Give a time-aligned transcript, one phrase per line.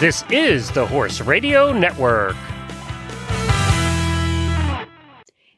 [0.00, 2.34] This is the Horse Radio Network.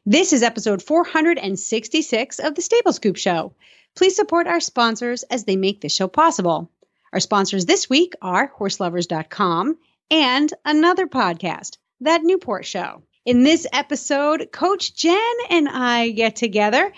[0.04, 3.54] This is episode 466 of the Stable Scoop Show.
[3.94, 6.69] Please support our sponsors as they make this show possible.
[7.13, 9.78] Our sponsors this week are horselovers.com
[10.10, 13.04] and another podcast, That Newport Show.
[13.24, 16.93] In this episode, Coach Jen and I get together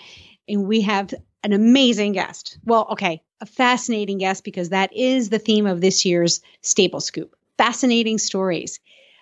[0.49, 2.57] and we have an amazing guest.
[2.65, 7.34] Well, okay, a fascinating guest because that is the theme of this year's Stable Scoop
[7.57, 8.79] fascinating stories.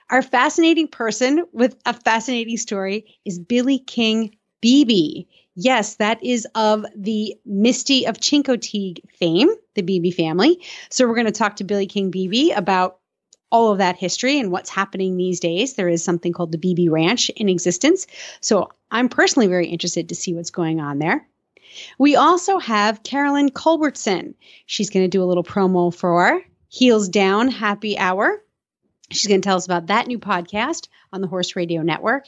[0.09, 5.25] Our fascinating person with a fascinating story is Billy King Beebe.
[5.55, 10.61] Yes, that is of the Misty of Chincoteague fame, the Beebe family.
[10.89, 12.99] So we're going to talk to Billy King Beebe about
[13.51, 15.75] all of that history and what's happening these days.
[15.75, 18.07] There is something called the Beebe Ranch in existence.
[18.41, 21.27] So I'm personally very interested to see what's going on there.
[21.99, 24.33] We also have Carolyn Culbertson.
[24.65, 26.41] She's going to do a little promo for
[26.73, 28.41] Heels Down Happy Hour.
[29.11, 32.25] She's going to tell us about that new podcast on the Horse Radio Network.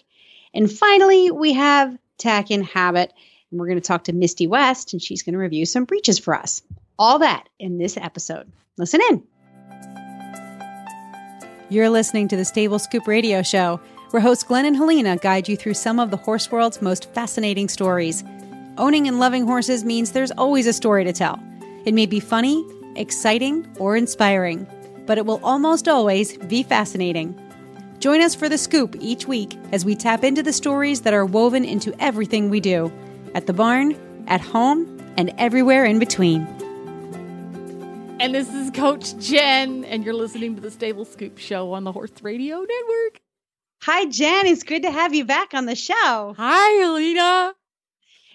[0.53, 3.11] And finally, we have Tack and Habit,
[3.49, 6.19] and we're going to talk to Misty West, and she's going to review some breeches
[6.19, 6.61] for us.
[6.99, 8.52] All that in this episode.
[8.77, 9.23] Listen in.
[11.71, 13.80] You're listening to the Stable Scoop Radio Show,
[14.11, 17.67] where hosts Glenn and Helena guide you through some of the horse world's most fascinating
[17.67, 18.23] stories.
[18.77, 21.41] Owning and loving horses means there's always a story to tell.
[21.83, 22.63] It may be funny,
[22.95, 24.67] exciting, or inspiring,
[25.05, 27.39] but it will almost always be fascinating.
[27.99, 31.25] Join us for the scoop each week as we tap into the stories that are
[31.25, 32.91] woven into everything we do
[33.33, 33.95] at the barn,
[34.27, 36.45] at home, and everywhere in between.
[38.19, 41.91] And this is Coach Jen, and you're listening to the Stable Scoop Show on the
[41.91, 43.21] Horse Radio Network.
[43.81, 44.47] Hi, Jen.
[44.47, 46.33] It's good to have you back on the show.
[46.37, 47.53] Hi, Helena.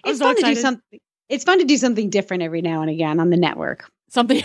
[0.05, 0.49] It's so fun excited.
[0.49, 0.99] to do something.
[1.29, 3.89] It's fun to do something different every now and again on the network.
[4.11, 4.43] Something.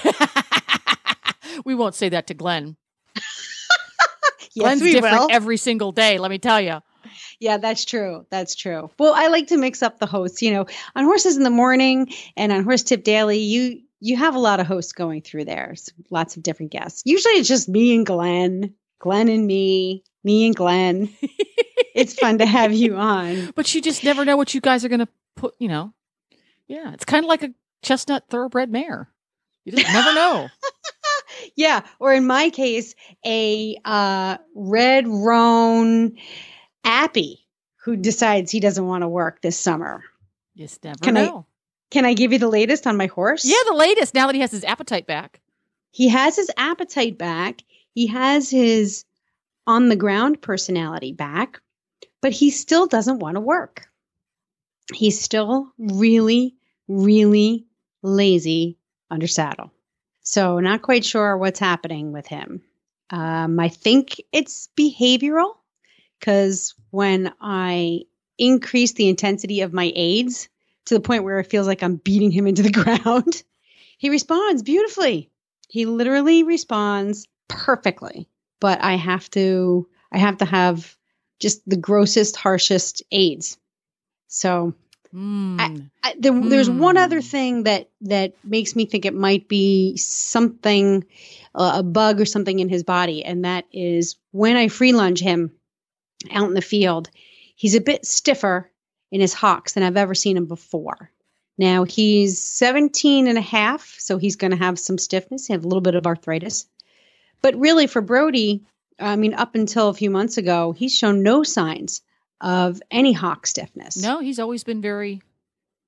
[1.64, 2.76] we won't say that to Glenn.
[3.16, 5.28] yes, Glenn's we different will.
[5.30, 6.18] every single day.
[6.18, 6.78] Let me tell you.
[7.40, 8.24] Yeah, that's true.
[8.30, 8.90] That's true.
[8.96, 10.40] Well, I like to mix up the hosts.
[10.40, 14.36] You know, on Horses in the Morning and on Horse Tip Daily, you you have
[14.36, 15.74] a lot of hosts going through there.
[15.74, 17.02] So lots of different guests.
[17.04, 21.08] Usually it's just me and Glenn, Glenn and me, me and Glenn.
[21.92, 23.50] it's fun to have you on.
[23.56, 25.92] But you just never know what you guys are going to put, you know.
[26.68, 27.52] Yeah, it's kind of like a
[27.82, 29.10] chestnut thoroughbred mare.
[29.66, 30.48] You just never know.
[31.56, 32.94] yeah, or in my case,
[33.24, 36.16] a uh, red roan
[36.84, 37.44] appy
[37.84, 40.04] who decides he doesn't want to work this summer.
[40.56, 41.46] Just never Can know.
[41.48, 41.52] I
[41.90, 43.44] can I give you the latest on my horse?
[43.44, 44.14] Yeah, the latest.
[44.14, 45.40] Now that he has his appetite back.
[45.90, 47.62] He has his appetite back.
[47.92, 49.04] He has his
[49.66, 51.60] on the ground personality back,
[52.22, 53.88] but he still doesn't want to work.
[54.94, 56.54] He's still really,
[56.86, 57.66] really
[58.02, 58.78] lazy
[59.10, 59.72] under saddle.
[60.22, 62.62] So, not quite sure what's happening with him.
[63.10, 65.54] Um, I think it's behavioral
[66.18, 68.02] because when I
[68.38, 70.48] increase the intensity of my aids
[70.86, 72.70] to the point where it feels like I'm beating him into the
[73.04, 73.42] ground,
[73.98, 75.30] he responds beautifully.
[75.68, 78.28] He literally responds perfectly.
[78.60, 80.96] But I have to, I have to have
[81.38, 83.58] just the grossest, harshest aids.
[84.28, 84.74] So
[85.14, 85.56] Mm.
[85.60, 87.26] I, I, there, there's one other Hmm.
[87.26, 91.04] thing that that makes me think it might be something,
[91.54, 95.20] uh, a bug or something in his body, and that is when I free lunge
[95.20, 95.52] him
[96.30, 97.10] out in the field,
[97.54, 98.70] he's a bit stiffer
[99.10, 101.10] in his hocks than I've ever seen him before.
[101.58, 105.68] Now he's 17 and a half, so he's going to have some stiffness, have a
[105.68, 106.66] little bit of arthritis.
[107.40, 108.64] But really, for Brody,
[108.98, 112.02] I mean, up until a few months ago, he's shown no signs
[112.40, 113.96] of any hock stiffness.
[113.96, 115.20] no, he's always been very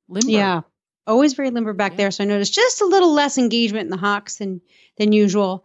[0.08, 0.30] limber.
[0.30, 0.60] Yeah.
[1.06, 1.96] Always very limber back Yeah.
[1.96, 2.10] there.
[2.10, 4.60] So I noticed just a little less engagement in the hocks than
[4.96, 5.64] than usual.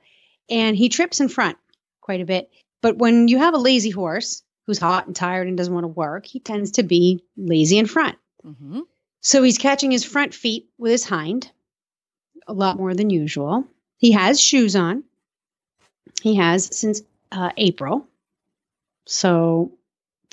[0.50, 1.58] And he trips in front
[2.02, 2.50] quite a bit.
[2.82, 5.90] But when you have a lazy horse who's hot and tired and doesn't want to
[5.90, 8.18] work, he tends to be lazy in front.
[8.44, 8.82] hmm
[9.22, 11.50] So he's catching his front feet with his hind
[12.48, 13.66] a lot more than usual.
[13.98, 15.04] He has shoes on.
[16.22, 17.02] He has since
[17.32, 18.06] uh, April.
[19.06, 19.72] So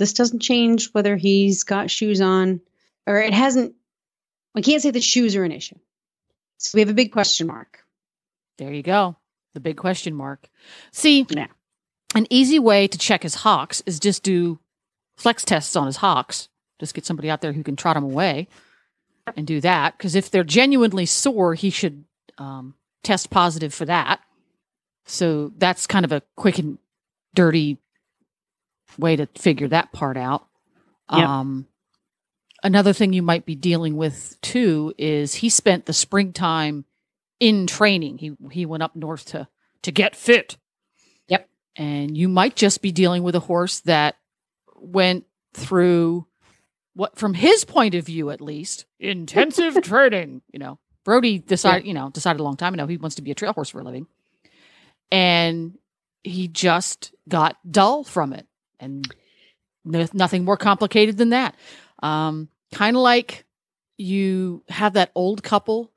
[0.00, 2.60] this doesn't change whether he's got shoes on
[3.06, 3.74] or it hasn't.
[4.54, 5.76] We can't say the shoes are an issue.
[6.58, 7.84] So we have a big question mark.
[8.58, 9.16] There you go.
[9.54, 10.48] The big question mark.
[10.92, 11.46] See, Yeah.
[12.14, 14.58] an easy way to check his hocks is just do
[15.16, 16.48] flex tests on his hocks.
[16.78, 18.48] Just get somebody out there who can trot him away
[19.36, 19.96] and do that.
[19.98, 22.04] Because if they're genuinely sore, he should
[22.38, 24.20] um, test positive for that.
[25.06, 26.78] So that's kind of a quick and
[27.34, 27.78] dirty
[28.98, 30.46] way to figure that part out.
[31.12, 31.28] Yep.
[31.28, 31.66] Um,
[32.62, 36.84] another thing you might be dealing with too is he spent the springtime
[37.40, 38.18] in training.
[38.18, 39.48] He he went up north to
[39.82, 40.56] to get fit,
[41.28, 41.48] Yep.
[41.76, 44.16] And you might just be dealing with a horse that
[44.76, 46.26] went through
[46.94, 50.42] what, from his point of view at least, intensive training.
[50.52, 53.30] You know, Brody decided, you know, decided a long time ago he wants to be
[53.30, 54.06] a trail horse for a living.
[55.10, 55.78] And
[56.22, 58.46] he just got dull from it.
[58.80, 59.06] And
[59.84, 61.54] no, nothing more complicated than that.
[62.02, 63.44] Um, kind of like
[63.96, 65.92] you have that old couple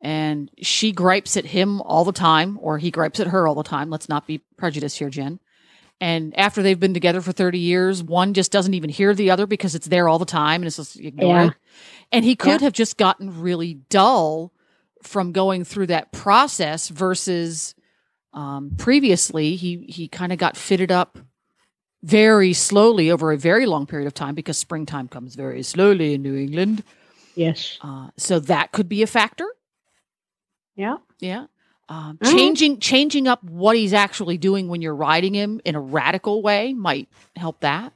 [0.00, 3.62] and she gripes at him all the time, or he gripes at her all the
[3.62, 3.88] time.
[3.88, 5.40] Let's not be prejudiced here, Jen.
[5.98, 9.46] And after they've been together for 30 years, one just doesn't even hear the other
[9.46, 11.46] because it's there all the time and it's just ignored.
[11.46, 11.50] Yeah.
[12.12, 12.66] And he could yeah.
[12.66, 14.52] have just gotten really dull
[15.02, 17.74] from going through that process versus
[18.34, 21.18] um, previously he he kind of got fitted up
[22.04, 26.22] very slowly over a very long period of time because springtime comes very slowly in
[26.22, 26.84] New England.
[27.34, 27.78] Yes.
[27.80, 29.46] Uh, so that could be a factor.
[30.76, 30.98] Yeah.
[31.18, 31.46] Yeah.
[31.88, 32.36] Um, mm-hmm.
[32.36, 36.74] Changing changing up what he's actually doing when you're riding him in a radical way
[36.74, 37.94] might help that.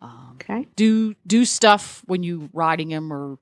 [0.00, 0.66] Um, okay.
[0.74, 3.38] Do do stuff when you're riding him or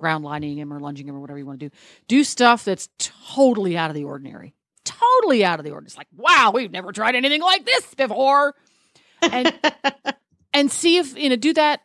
[0.00, 1.74] ground lining him or lunging him or whatever you want to do.
[2.08, 4.54] Do stuff that's totally out of the ordinary.
[4.84, 5.88] Totally out of the ordinary.
[5.88, 8.54] It's like, wow, we've never tried anything like this before
[9.22, 9.58] and
[10.52, 11.80] and see if you know do that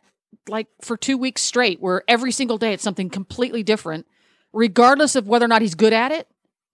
[0.48, 4.06] like for two weeks straight, where every single day it's something completely different,
[4.52, 6.28] regardless of whether or not he's good at it,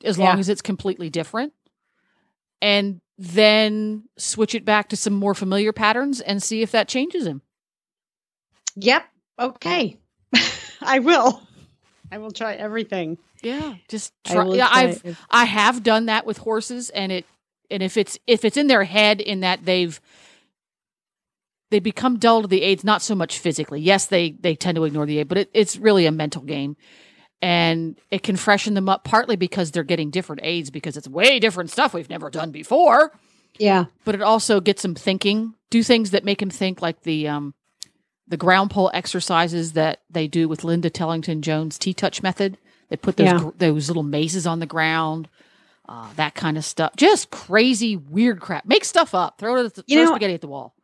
[0.05, 0.25] as yeah.
[0.25, 1.53] long as it's completely different,
[2.61, 7.27] and then switch it back to some more familiar patterns and see if that changes
[7.27, 7.43] him.
[8.77, 9.05] Yep.
[9.39, 9.99] Okay.
[10.83, 11.43] I will.
[12.11, 13.19] I will try everything.
[13.43, 14.47] Yeah, just try.
[14.49, 15.17] Yeah, I've it.
[15.31, 17.27] I have done that with horses, and it
[17.71, 20.01] and if it's if it's in their head in that they've
[21.70, 23.81] they become dull to the aids, not so much physically.
[23.81, 26.76] Yes, they they tend to ignore the aid, but it, it's really a mental game.
[27.43, 31.38] And it can freshen them up partly because they're getting different aids because it's way
[31.38, 33.12] different stuff we've never done before.
[33.58, 33.87] Yeah.
[34.05, 37.55] But it also gets them thinking, do things that make them think like the um
[38.28, 42.58] the ground pole exercises that they do with Linda Tellington Jones T touch method.
[42.88, 43.50] They put those yeah.
[43.56, 45.28] those little mazes on the ground.
[45.88, 46.94] Uh, that kind of stuff.
[46.96, 48.64] Just crazy, weird crap.
[48.64, 49.38] Make stuff up.
[49.38, 50.75] Throw it at the, throw know, spaghetti at the wall.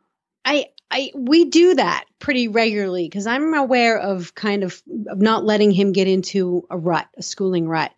[0.43, 5.43] I I we do that pretty regularly because I'm aware of kind of, of not
[5.43, 7.91] letting him get into a rut, a schooling rut.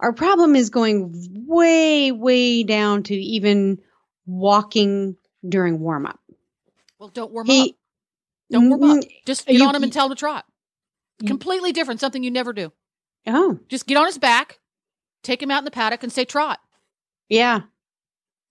[0.00, 3.80] Our problem is going way, way down to even
[4.26, 5.16] walking
[5.48, 6.18] during warm up.
[6.98, 7.76] Well, don't warm he, up.
[8.50, 9.04] Don't warm up.
[9.24, 10.44] Just get you, on him and tell him to trot.
[11.22, 11.28] Mm.
[11.28, 12.72] Completely different, something you never do.
[13.28, 13.60] Oh.
[13.68, 14.58] Just get on his back,
[15.22, 16.58] take him out in the paddock and say trot.
[17.28, 17.60] Yeah.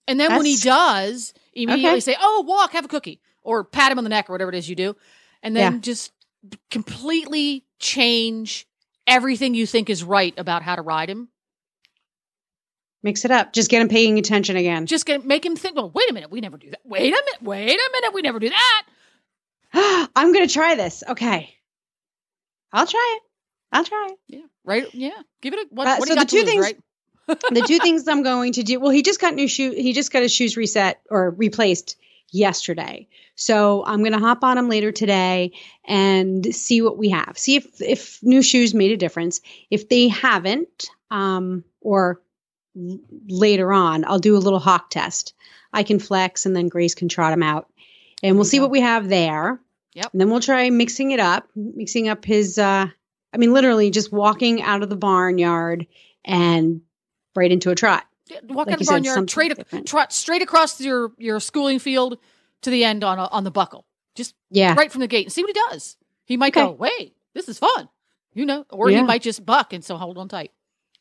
[0.08, 2.00] And then That's, when he does, immediately okay.
[2.00, 4.56] say, Oh, walk, have a cookie or pat him on the neck or whatever it
[4.56, 4.96] is you do,
[5.42, 5.78] and then yeah.
[5.80, 6.12] just
[6.70, 8.66] completely change
[9.06, 11.28] everything you think is right about how to ride him.
[13.02, 13.52] Mix it up.
[13.52, 14.86] Just get him paying attention again.
[14.86, 15.74] Just get make him think.
[15.74, 16.30] Well, wait a minute.
[16.30, 16.80] We never do that.
[16.84, 17.42] Wait a minute.
[17.42, 18.14] Wait a minute.
[18.14, 18.82] We never do that.
[20.14, 21.02] I'm going to try this.
[21.08, 21.52] Okay.
[22.72, 23.22] I'll try it.
[23.72, 24.18] I'll try it.
[24.28, 24.46] Yeah.
[24.64, 24.86] Right.
[24.94, 25.10] Yeah.
[25.40, 25.74] Give it a.
[25.74, 26.64] What, uh, what so the two lose, things.
[26.64, 26.78] Right?
[27.50, 28.78] the two things I'm going to do.
[28.78, 29.72] Well, he just got new shoe.
[29.72, 31.96] He just got his shoes reset or replaced
[32.32, 33.06] yesterday.
[33.36, 35.52] So I'm going to hop on them later today
[35.84, 37.38] and see what we have.
[37.38, 39.40] See if if new shoes made a difference.
[39.70, 42.20] If they haven't, um, or
[42.76, 42.98] l-
[43.28, 45.34] later on, I'll do a little hock test.
[45.72, 47.70] I can flex, and then Grace can trot them out,
[48.22, 49.60] and we'll see what we have there.
[49.94, 50.08] Yep.
[50.12, 52.58] And then we'll try mixing it up, mixing up his.
[52.58, 52.86] Uh,
[53.34, 55.86] I mean, literally just walking out of the barnyard
[56.24, 56.82] and
[57.34, 58.04] right into a trot
[58.44, 62.18] walk like out of the barnyard, trade, trot straight across your your schooling field
[62.62, 63.84] to the end on a, on the buckle.
[64.14, 65.96] Just yeah, right from the gate and see what he does.
[66.24, 66.66] He might okay.
[66.66, 67.88] go, wait, this is fun,
[68.34, 68.98] you know, or yeah.
[68.98, 70.52] he might just buck and so hold on tight.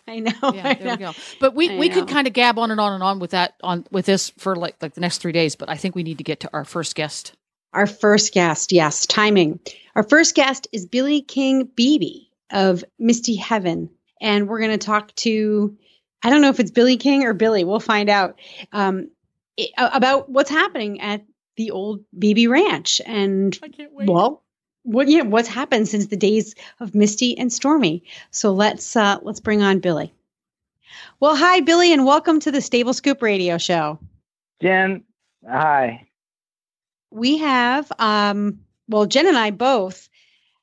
[0.08, 0.32] I know.
[0.42, 0.92] Yeah, I there know.
[0.92, 1.12] we go.
[1.40, 3.86] But we, we could kind of gab on and on and on with that on
[3.90, 5.56] with this for like like the next three days.
[5.56, 7.34] But I think we need to get to our first guest.
[7.72, 9.60] Our first guest, yes, timing.
[9.94, 13.88] Our first guest is Billy King Beebe of Misty Heaven,
[14.22, 15.76] and we're going to talk to
[16.22, 17.64] I don't know if it's Billy King or Billy.
[17.64, 18.38] We'll find out
[18.72, 19.10] um,
[19.56, 21.24] it, about what's happening at
[21.56, 23.58] the old Beebe Ranch and
[23.92, 24.42] well,
[24.84, 28.04] what yeah, what's happened since the days of Misty and Stormy.
[28.30, 30.14] So let's uh, let's bring on Billy.
[31.18, 33.98] Well, hi Billy, and welcome to the Stable Scoop Radio Show.
[34.62, 35.02] Jen,
[35.46, 36.06] hi.
[37.10, 40.08] We have um, well, Jen and I both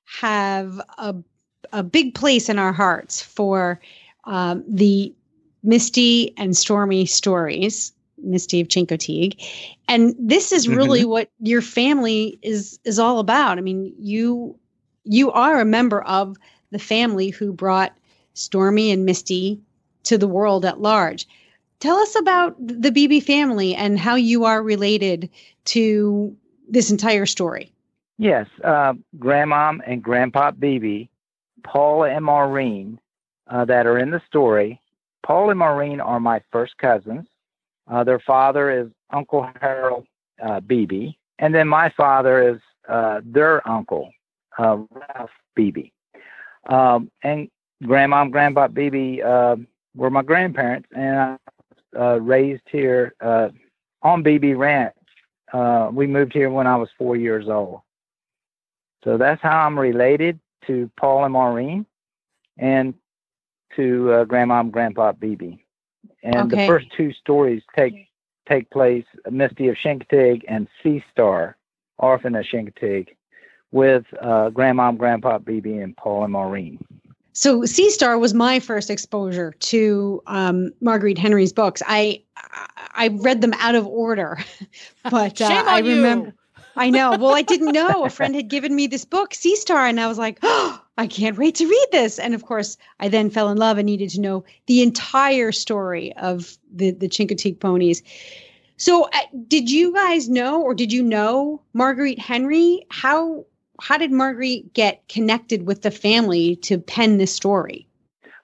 [0.05, 1.15] have a
[1.71, 3.79] a big place in our hearts for
[4.25, 5.13] um, the
[5.63, 9.41] Misty and Stormy stories, Misty of Chincoteague.
[9.87, 11.09] And this is really mm-hmm.
[11.09, 13.57] what your family is is all about.
[13.57, 14.57] I mean, you
[15.03, 16.37] you are a member of
[16.71, 17.97] the family who brought
[18.33, 19.59] Stormy and Misty
[20.03, 21.27] to the world at large.
[21.79, 25.29] tell us about the Beebe family and how you are related
[25.65, 26.35] to
[26.67, 27.71] this entire story.
[28.17, 31.07] Yes, uh, Grandmom and Grandpa Beebe,
[31.63, 32.99] Paula and Maureen,
[33.49, 34.81] uh, that are in the story.
[35.25, 37.27] Paul and Maureen are my first cousins.
[37.87, 40.05] Uh, their father is Uncle Harold
[40.41, 44.11] uh, Beebe, and then my father is uh, their uncle,
[44.57, 45.89] uh, Ralph Beebe.
[46.67, 47.49] Um, and
[47.83, 49.55] Grandma and Grandpa Beebe uh,
[49.95, 53.13] were my grandparents, and I was uh, raised here
[54.01, 54.93] on Beebe Ranch.
[55.91, 57.81] We moved here when I was four years old.
[59.03, 61.85] So that's how I'm related to Paul and Maureen
[62.57, 62.93] and
[63.75, 65.57] to uh, Grandma and Grandpa Beebe.
[66.23, 66.65] And Okay.
[66.65, 68.07] the first two stories take
[68.47, 71.55] take place Misty of Chincoteague and Sea Star,
[71.99, 73.09] Orphan of Chincoteague,
[73.71, 76.83] with uh, Grandma and Grandpa Beebe and Paul and Maureen.
[77.33, 81.81] So Sea Star was my first exposure to um, Marguerite Henry's books.
[81.87, 82.23] I
[82.95, 84.39] I read them out of order,
[85.03, 86.33] but uh, Shame on I you.
[86.79, 87.17] I know.
[87.17, 88.05] Well, I didn't know.
[88.05, 91.07] A friend had given me this book, Sea Star, and I was like, oh, I
[91.07, 92.17] can't wait to read this.
[92.19, 96.13] And of course, I then fell in love and needed to know the entire story
[96.15, 98.01] of the the Chincoteague ponies.
[98.77, 99.17] So, uh,
[99.47, 102.85] did you guys know, or did you know Marguerite Henry?
[102.89, 103.45] How
[103.81, 107.87] how did Marguerite get connected with the family to pen this story?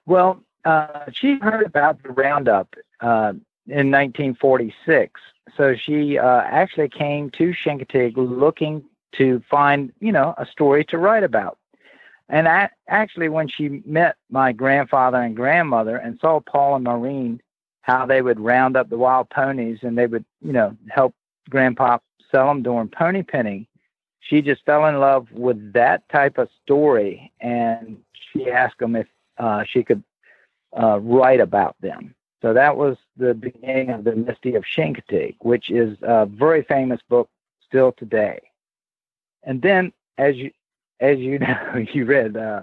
[0.04, 3.32] Well, uh, she heard about the roundup uh,
[3.66, 5.20] in 1946.
[5.56, 8.84] So she uh, actually came to Chincoteague looking
[9.16, 11.58] to find, you know, a story to write about.
[12.28, 12.48] And
[12.88, 17.40] actually, when she met my grandfather and grandmother and saw Paul and Maureen,
[17.82, 21.14] how they would round up the wild ponies and they would, you know, help
[21.48, 21.98] Grandpa
[22.32, 23.68] sell them during pony penning,
[24.18, 27.30] she just fell in love with that type of story.
[27.40, 27.98] And
[28.32, 29.06] she asked them if
[29.38, 30.02] uh, she could
[30.76, 32.15] uh, write about them.
[32.42, 37.00] So that was the beginning of the Misty of Chincoteague, which is a very famous
[37.08, 37.28] book
[37.66, 38.40] still today.
[39.42, 40.50] And then, as you
[41.00, 42.62] as you know, you read uh,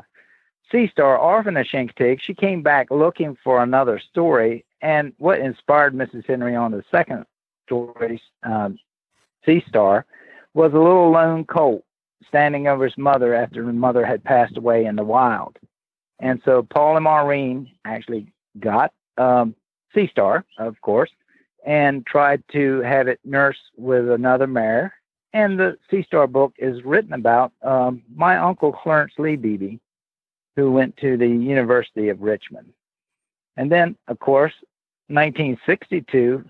[0.72, 2.22] Sea Star, Orphan of Chincoteague.
[2.22, 6.26] She came back looking for another story, and what inspired Mrs.
[6.26, 7.26] Henry on the second
[7.66, 8.78] story, um,
[9.46, 10.06] Sea Star,
[10.54, 11.84] was a little lone colt
[12.28, 15.58] standing over his mother after the mother had passed away in the wild.
[16.20, 19.56] And so Paul and Maureen actually got um,
[19.94, 21.12] Sea Star, of course,
[21.66, 24.94] and tried to have it nurse with another mare.
[25.34, 29.80] And the Sea Star book is written about um, my uncle Clarence Lee Beebe,
[30.56, 32.72] who went to the University of Richmond.
[33.58, 34.54] And then, of course,
[35.08, 36.46] 1962,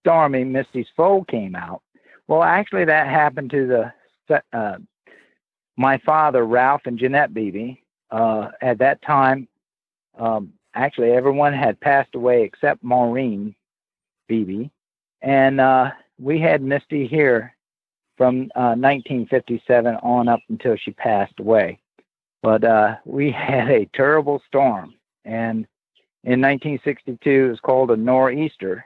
[0.00, 1.82] Stormy Misty's Foal came out.
[2.26, 3.92] Well, actually, that happened to the
[4.52, 4.78] uh,
[5.76, 7.76] my father, Ralph and Jeanette Beebe.
[8.10, 9.48] Uh, at that time,
[10.18, 13.54] um, actually, everyone had passed away except Maureen
[14.28, 14.70] Beebe,
[15.22, 17.54] and uh, we had Misty here
[18.16, 21.78] from uh, 1957 on up until she passed away.
[22.42, 24.94] But uh, we had a terrible storm,
[25.24, 25.66] and
[26.24, 28.84] in 1962, it was called a nor'easter.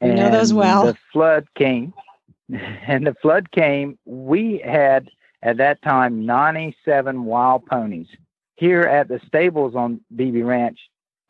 [0.00, 0.86] I know those and well.
[0.86, 1.94] The flood came,
[2.86, 3.98] and the flood came.
[4.04, 5.08] We had
[5.42, 8.08] at that time 97 wild ponies
[8.56, 10.78] here at the stables on Beebe Ranch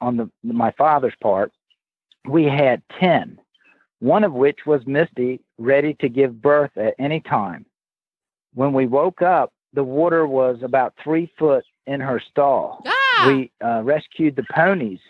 [0.01, 1.53] on the my father's part.
[2.27, 3.39] We had 10,
[3.99, 7.67] one of which was Misty, ready to give birth at any time.
[8.55, 12.83] When we woke up, the water was about three foot in her stall.
[12.87, 13.27] Ah!
[13.27, 15.01] We uh, rescued the ponies.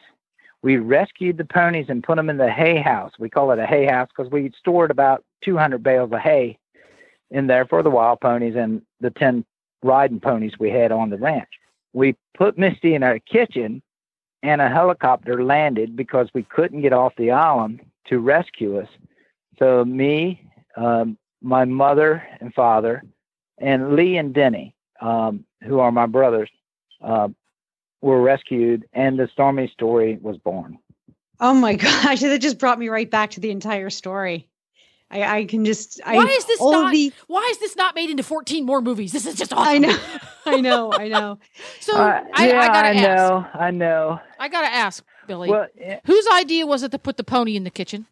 [0.62, 3.12] We rescued the ponies and put them in the hay house.
[3.18, 6.58] We call it a hay house because we stored about 200 bales of hay
[7.30, 9.44] in there for the wild ponies and the 10
[9.82, 11.48] riding ponies we had on the ranch.
[11.92, 13.82] We put Misty in our kitchen
[14.44, 18.88] and a helicopter landed because we couldn't get off the island to rescue us.
[19.58, 20.46] So me,
[20.76, 23.02] um, my mother and father,
[23.56, 26.50] and Lee and Denny, um, who are my brothers,
[27.00, 27.28] uh,
[28.02, 30.78] were rescued, and the Stormy story was born.
[31.40, 34.46] Oh my gosh, that just brought me right back to the entire story.
[35.10, 36.00] I, I can just.
[36.04, 36.92] I, Why is this all not?
[36.92, 39.12] the- Why is this not made into fourteen more movies?
[39.12, 39.84] This is just awesome.
[39.84, 39.98] I know,
[40.46, 41.38] I know, I know.
[41.80, 43.02] So Uh, I, yeah, I gotta I ask.
[43.02, 44.20] know, I know.
[44.40, 45.50] I gotta ask Billy.
[45.50, 45.66] Well,
[46.06, 48.06] Whose idea was it to put the pony in the kitchen?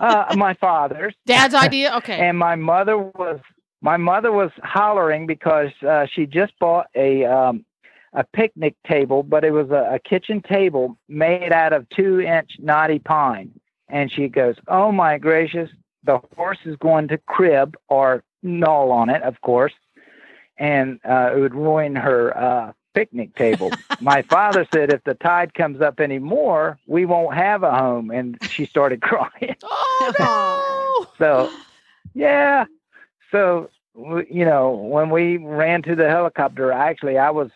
[0.00, 1.14] uh, my father's.
[1.26, 1.92] Dad's idea.
[1.96, 2.18] Okay.
[2.18, 3.38] and my mother was
[3.82, 7.64] my mother was hollering because uh, she just bought a um,
[8.14, 12.52] a picnic table, but it was a, a kitchen table made out of two inch
[12.58, 13.52] knotty pine.
[13.88, 15.70] And she goes, "Oh my gracious,
[16.04, 19.72] the horse is going to crib or null on it, of course,
[20.58, 23.70] and uh, it would ruin her uh, picnic table.
[24.00, 28.10] My father said, if the tide comes up anymore, we won't have a home.
[28.10, 29.56] And she started crying.
[30.06, 31.06] Oh no!
[31.18, 31.50] So,
[32.14, 32.66] yeah.
[33.30, 37.50] So, you know, when we ran to the helicopter, actually, I was,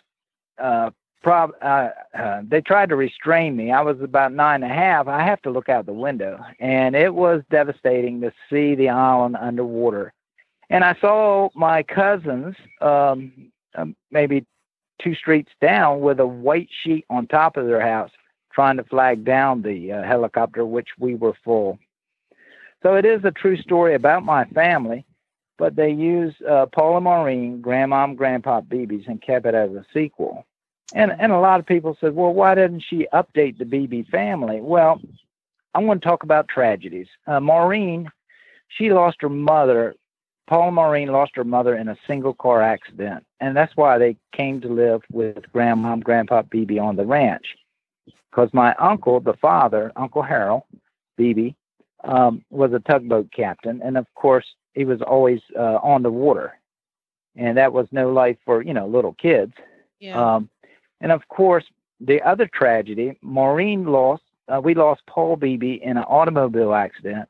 [0.59, 0.91] uh,
[1.23, 3.71] prob, uh, uh, they tried to restrain me.
[3.73, 5.09] I was about nine and a half.
[5.09, 9.37] I have to look out the window, and it was devastating to see the island
[9.37, 10.13] underwater.
[10.71, 14.45] And I saw my cousins, um, um, maybe
[15.03, 18.11] two streets down, with a white sheet on top of their house,
[18.53, 21.79] trying to flag down the uh, helicopter, which we were full.
[22.83, 25.05] So it is a true story about my family,
[25.59, 29.85] but they used uh, Paula Maureen, Grandma and Grandpa Beebe's, and kept it as a
[29.93, 30.45] sequel.
[30.95, 34.61] And and a lot of people said, well, why didn't she update the Beebe family?
[34.61, 35.01] Well,
[35.75, 37.09] I want to talk about tragedies.
[37.27, 38.11] Uh, Maureen,
[38.69, 39.95] she lost her mother.
[40.47, 44.63] Paula Maureen lost her mother in a single car accident, and that's why they came
[44.63, 47.55] to live with Grandma and Grandpa Beebe on the ranch.
[48.31, 50.63] Because my uncle, the father, Uncle Harold
[51.19, 51.53] Beebe,
[52.05, 56.59] um, was a tugboat captain, and of course he was always uh, on the water,
[57.37, 59.53] and that was no life for you know little kids.
[60.01, 60.37] Yeah.
[60.37, 60.49] Um,
[61.01, 61.65] and of course,
[62.01, 64.23] the other tragedy, Maureen lost.
[64.49, 67.29] Uh, we lost Paul Beebe in an automobile accident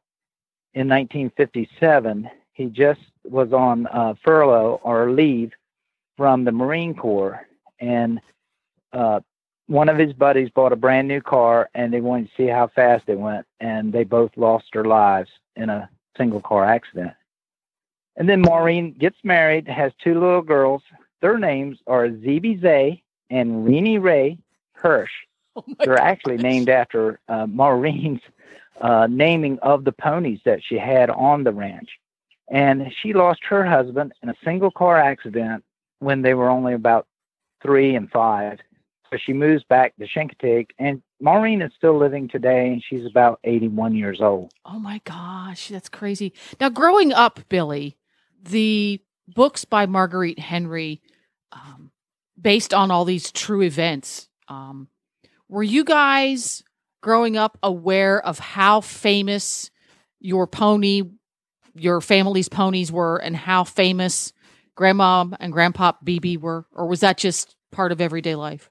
[0.75, 2.31] in 1957.
[2.53, 5.53] He just was on uh, furlough or leave
[6.17, 7.47] from the Marine Corps,
[7.81, 8.21] and
[8.93, 9.21] uh,
[9.67, 12.69] one of his buddies bought a brand new car, and they wanted to see how
[12.69, 17.13] fast it went, and they both lost their lives in a single car accident.
[18.17, 20.83] And then Maureen gets married, has two little girls.
[21.21, 24.39] Their names are Zeeby Zay and Renee Ray
[24.73, 25.11] Hirsch.
[25.57, 28.21] Oh They're actually named after uh, Maureen's
[28.81, 31.89] uh, naming of the ponies that she had on the ranch.
[32.49, 35.65] And she lost her husband in a single car accident
[35.99, 37.09] when they were only about
[37.61, 38.59] three and five.
[39.11, 43.41] So she moves back to Chincoteague, and Maureen is still living today, and she's about
[43.43, 44.53] 81 years old.
[44.67, 46.35] Oh my gosh, that's crazy.
[46.61, 47.97] Now, growing up, Billy,
[48.43, 51.01] the books by Marguerite Henry,
[51.53, 51.91] um,
[52.41, 54.89] based on all these true events, um,
[55.49, 56.63] were you guys
[57.01, 59.71] growing up aware of how famous
[60.21, 61.03] your pony,
[61.75, 64.33] your family's ponies were, and how famous
[64.75, 68.71] Grandma and Grandpa Beebe were, or was that just part of everyday life?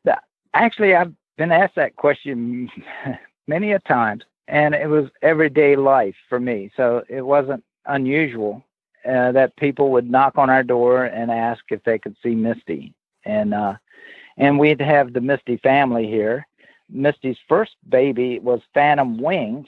[0.54, 2.70] Actually, I've been asked that question
[3.48, 6.72] many a times, and it was everyday life for me.
[6.76, 8.64] So it wasn't unusual
[9.08, 12.94] uh, that people would knock on our door and ask if they could see Misty,
[13.28, 13.76] and uh,
[14.38, 16.48] and we'd have the Misty family here.
[16.90, 19.68] Misty's first baby was Phantom Wings,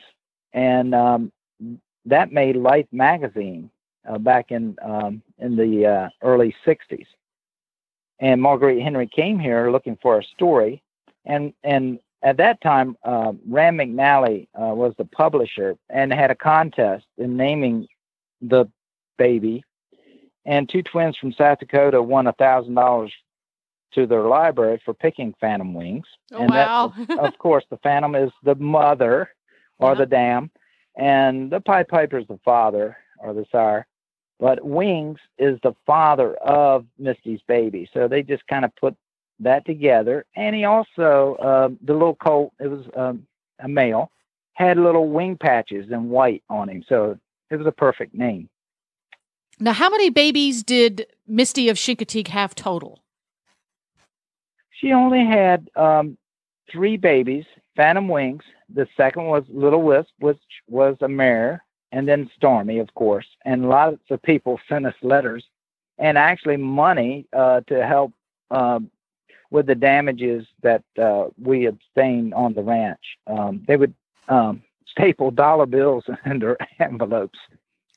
[0.54, 1.32] and um,
[2.06, 3.70] that made Life magazine
[4.08, 7.06] uh, back in um, in the uh, early '60s
[8.20, 10.82] and Marguerite Henry came here looking for a story,
[11.26, 16.36] and and at that time, uh, Rand McNally uh, was the publisher and had a
[16.36, 17.88] contest in naming
[18.42, 18.66] the
[19.18, 19.64] baby,
[20.46, 23.14] and two twins from South Dakota won a thousand dollars
[23.94, 26.94] to their library for picking Phantom Wings, Oh, and wow.
[27.08, 29.30] that, of course, the Phantom is the mother
[29.80, 29.96] or Yeah.
[30.00, 30.52] the dam,
[30.96, 33.88] and the Pied Piper is the father or the sire.
[34.40, 37.90] But Wings is the father of Misty's baby.
[37.94, 38.96] So they just kind of put
[39.40, 40.26] that together.
[40.36, 43.26] And he also, uh, the little colt, it was um,
[43.60, 44.12] a male,
[44.54, 46.84] had little wing patches in white on him.
[46.88, 47.18] So
[47.50, 48.50] it was a perfect name.
[49.60, 53.04] Now, how many babies did Misty of Chincoteague have total?
[54.80, 56.18] She only had um,
[56.72, 58.44] three babies, Phantom Wings.
[58.74, 63.26] The second was Little Wisp, which was a mare, and then Stormy, of course.
[63.46, 65.46] And lots of people sent us letters
[65.98, 68.14] and actually money uh, to help
[68.52, 68.90] um,
[69.52, 73.18] with the damages that uh, we obtained on the ranch.
[73.28, 73.94] Um, they would
[74.30, 77.40] um, staple dollar bills in their envelopes.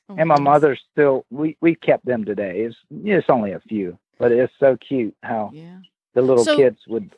[0.09, 0.43] Oh, And my goodness.
[0.51, 2.61] mother still, we, we kept them today.
[2.61, 5.77] It's, it's only a few, but it's so cute how Yeah.
[6.13, 7.11] The little So- kids would,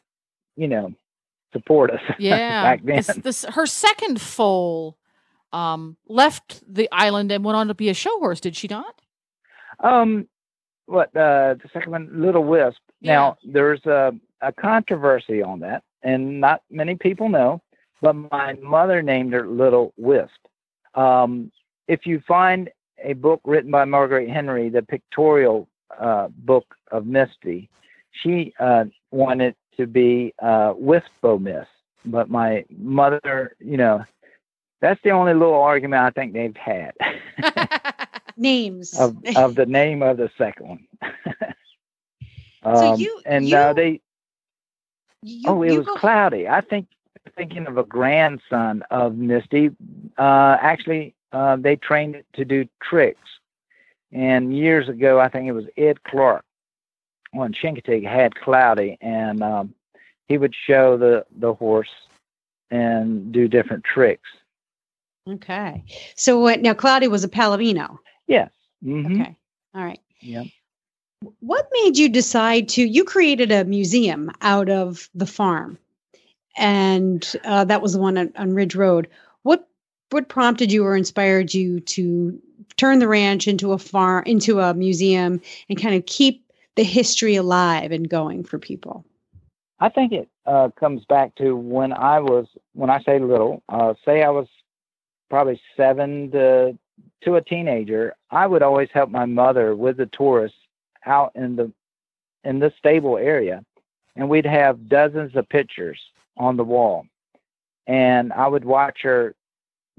[0.55, 0.93] you know,
[1.53, 2.63] support us Yeah.
[2.63, 3.03] back then.
[3.23, 4.97] This, her second foal
[5.53, 9.01] um, left the island and went on to be a show horse, did she not?
[9.79, 10.27] Um,
[10.85, 12.77] what uh, the second one, Little Wisp.
[13.01, 17.61] Now there's a, a controversy on that, and not many people know,
[18.01, 20.31] but my mother named her Little Wisp.
[20.95, 21.51] Um,
[21.87, 22.69] if you find
[23.03, 25.67] a book written by Margaret Henry, the pictorial
[25.99, 27.69] uh, book of Misty,
[28.21, 31.67] she uh, wanted to be uh, Wispo Miss,
[32.05, 34.03] but my mother, you know,
[34.81, 36.93] that's the only little argument I think they've had.
[38.37, 38.99] Names.
[38.99, 40.87] of of the name of the second one.
[42.63, 44.01] So Um, you- and you- uh, they
[45.21, 46.47] You, oh, it was go- cloudy.
[46.47, 46.87] I think
[47.35, 49.69] thinking of a grandson of Misty.
[50.17, 53.27] Uh, actually, uh, they trained it to do tricks.
[54.11, 56.43] And years ago, I think it was Ed Clark
[57.37, 59.73] on Chincoteague had Cloudy, and um,
[60.27, 61.93] he would show the the horse
[62.71, 64.29] and do different tricks.
[65.27, 65.83] Okay.
[66.15, 67.97] So what now Cloudy was a Palomino.
[68.27, 68.51] Yes.
[68.83, 69.35] hmm Okay.
[69.73, 69.99] All right.
[70.21, 70.43] Yeah.
[71.39, 75.79] What made you decide to you created a museum out of the farm?
[76.57, 79.09] And uh, that was the one on, on Ridge Road.
[79.43, 79.67] What
[80.11, 82.39] what prompted you or inspired you to
[82.77, 86.44] turn the ranch into a farm into a museum and kind of keep
[86.75, 89.05] the history alive and going for people?
[89.79, 93.93] I think it uh, comes back to when I was, when I say little, uh,
[94.05, 94.47] say I was
[95.29, 96.77] probably seven to
[97.23, 98.15] to a teenager.
[98.31, 100.57] I would always help my mother with the tourists
[101.05, 101.71] out in the
[102.43, 103.65] in the stable area,
[104.15, 105.99] and we'd have dozens of pictures
[106.37, 107.05] on the wall,
[107.87, 109.35] and I would watch her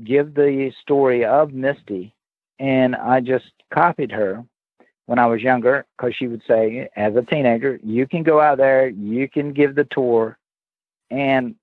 [0.05, 2.15] give the story of Misty,
[2.59, 4.45] and I just copied her
[5.07, 8.59] when I was younger because she would say, as a teenager, you can go out
[8.59, 10.37] there, you can give the tour.
[11.11, 11.55] And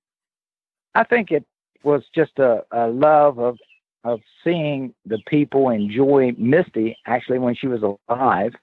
[0.96, 1.46] I think it
[1.84, 3.58] was just a, a love of,
[4.06, 8.54] of seeing the people enjoy Misty actually when she was alive.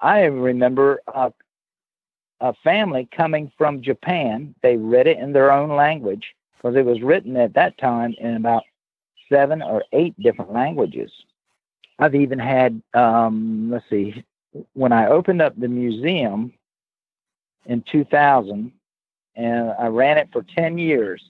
[0.00, 1.32] I remember a,
[2.40, 4.54] a family coming from Japan.
[4.62, 8.36] They read it in their own language because it was written at that time in
[8.36, 8.62] about
[9.30, 11.10] seven or eight different languages.
[11.98, 14.24] I've even had, um, let's see,
[14.72, 16.52] when I opened up the museum
[17.66, 18.72] in 2000,
[19.36, 21.22] and I ran it for 10 years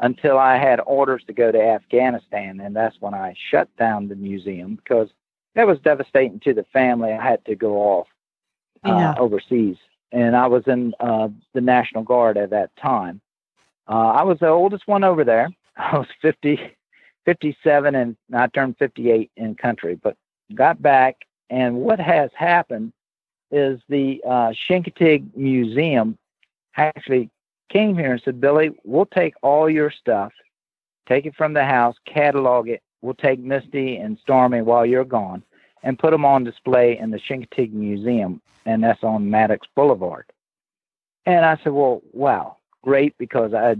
[0.00, 4.16] until I had orders to go to Afghanistan, and that's when I shut down the
[4.16, 5.08] museum because
[5.54, 7.12] that was devastating to the family.
[7.12, 8.06] I had to go off
[8.84, 9.14] uh, Yeah.
[9.18, 9.76] overseas,
[10.12, 13.20] and I was in uh, the National Guard at that time.
[13.88, 15.48] Uh, I was the oldest one over there.
[15.76, 16.60] I was 50,
[17.24, 20.16] 57, and I turned 58 in country, but
[20.54, 21.16] got back.
[21.50, 22.92] And what has happened
[23.50, 24.52] is the uh,
[25.34, 26.18] Museum
[26.76, 27.30] actually
[27.70, 30.32] came here and said, Billy, we'll take all your stuff,
[31.08, 32.82] take it from the house, catalog it.
[33.00, 35.42] We'll take Misty and Stormy while you're gone
[35.82, 40.26] and put them on display in the Chincoteague Museum, and that's on Maddox Boulevard.
[41.24, 43.76] And I said, well, wow, great, because I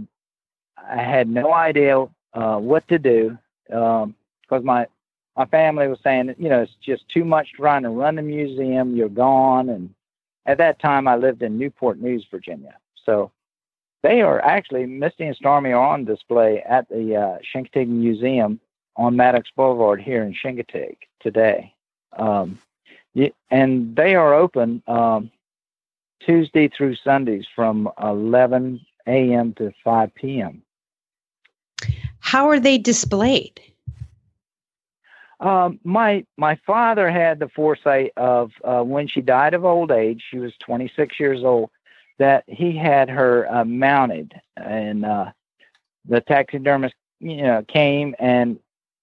[0.89, 4.87] I had no idea uh, what to do because my
[5.39, 8.97] my family was saying, you know, it's just too much trying to run the museum.
[8.97, 9.95] You're gone, and
[10.45, 12.75] at that time I lived in Newport News, Virginia.
[13.05, 13.31] So
[14.03, 18.59] they are actually Misty and Stormy are on display at the uh, Museum
[18.97, 21.73] on Maddox Boulevard here in Chincoteague today.
[22.17, 22.59] Um,
[23.49, 25.31] and they are open um,
[26.19, 29.53] Tuesday through Sundays from 11 a.m.
[29.53, 30.61] to 5 p.m.
[32.19, 33.61] How are they displayed?
[35.39, 40.23] Um, my my father had the foresight of uh, when she died of old age.
[40.29, 41.69] She was 26 years old.
[42.17, 45.31] That he had her uh, mounted, and uh,
[46.05, 48.59] the taxidermist, you know, came and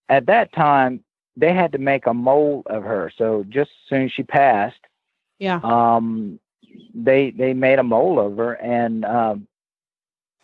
[0.09, 1.03] at that time
[1.37, 3.11] they had to make a mold of her.
[3.17, 4.81] So just as soon as she passed,
[5.39, 5.61] Yeah.
[5.63, 6.39] um,
[6.95, 9.47] they they made a mold of her, and um,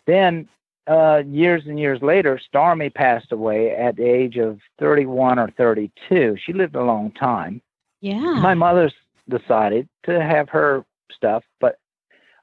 [0.07, 0.49] then
[0.87, 6.37] uh, years and years later, Stormy passed away at the age of 31 or 32.
[6.45, 7.63] She lived a long time.
[8.01, 8.35] Yeah.
[8.41, 8.95] My mother's
[9.29, 11.79] decided to have her stuff, but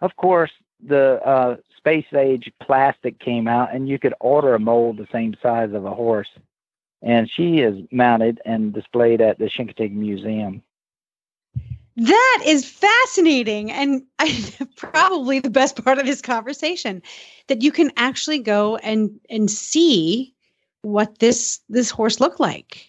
[0.01, 0.51] of course,
[0.85, 5.35] the uh, space age plastic came out, and you could order a mold the same
[5.41, 6.29] size of a horse.
[7.01, 10.61] And she is mounted and displayed at the Chincoteague Museum.
[11.97, 17.01] That is fascinating and I, probably the best part of this conversation
[17.47, 20.33] that you can actually go and and see
[20.81, 22.85] what this this horse looked like.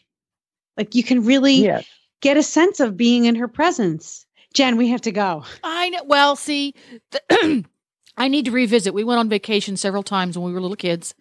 [0.76, 1.84] Like you can really Yes.
[2.20, 4.24] get a sense of being in her presence.
[4.54, 5.44] Jen, we have to go.
[5.64, 6.04] I know.
[6.04, 6.74] Well, see,
[7.10, 7.64] th-
[8.16, 8.94] I need to revisit.
[8.94, 11.14] We went on vacation several times when we were little kids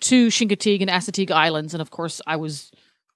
[0.00, 2.70] to Chincoteague and Assateague Islands, and of course, I was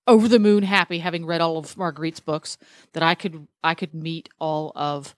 [0.08, 2.58] over the moon happy having read all of Marguerite's books
[2.94, 5.14] that I could I could meet all of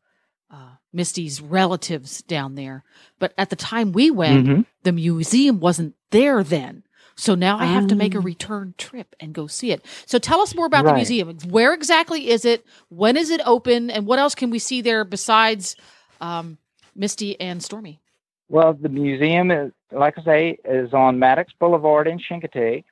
[0.53, 2.83] uh, Misty's relatives down there.
[3.21, 4.67] But at the time we went, Mhm.
[4.83, 6.83] the museum wasn't there then.
[7.15, 8.23] So now I have to make a Ah.
[8.23, 9.85] return trip and go see it.
[10.07, 11.37] So tell us more about the museum.
[11.49, 12.65] Where exactly is it?
[12.89, 13.91] When is it open?
[13.91, 15.77] And what else can we see there besides
[16.21, 16.59] um,
[16.97, 18.01] Misty and Stormy?
[18.49, 22.85] Well, the museum is, like I say, is on Maddox Boulevard in Chincoteague.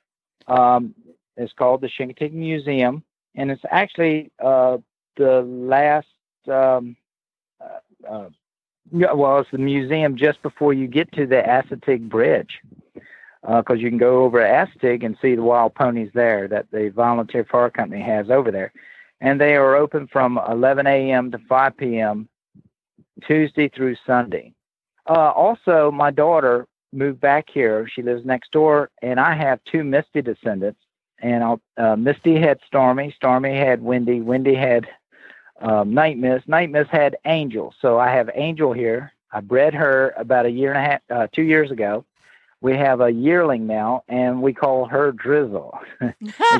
[0.47, 0.95] Um,
[1.39, 3.03] it's called the Chincoteague Museum,
[3.35, 4.77] and it's actually uh,
[5.17, 6.07] the last
[6.47, 6.95] um,
[7.61, 8.29] uh, uh,
[8.91, 12.59] well, it's the museum just before you get to the Assateague Bridge,
[13.41, 16.89] because uh, you can go over Assateague and see the wild ponies there that the
[16.89, 18.73] Volunteer Fire Company has over there,
[19.21, 21.31] and they are open from 11 a.m.
[21.31, 22.27] to 5 p.m.
[23.27, 24.53] Tuesday through Sunday.
[25.07, 27.87] Uh, also, my daughter moved back here.
[27.93, 30.79] She lives next door, and I have two Misty descendants.
[31.21, 34.87] And I'll, uh, Misty had Stormy, Stormy had Wendy, Wendy had
[35.61, 36.41] um, Night Miss.
[36.47, 37.73] Night Miss had Angel.
[37.81, 39.11] So I have Angel here.
[39.31, 42.05] I bred her about a year and a half, uh, two years ago.
[42.61, 45.79] We have a yearling now, and we call her Drizzle.
[46.01, 46.15] and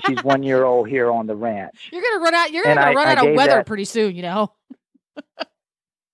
[0.06, 1.90] she's one year old here on the ranch.
[1.92, 2.52] You're gonna run out.
[2.52, 4.16] You're gonna run I out of weather that, pretty soon.
[4.16, 4.52] You know.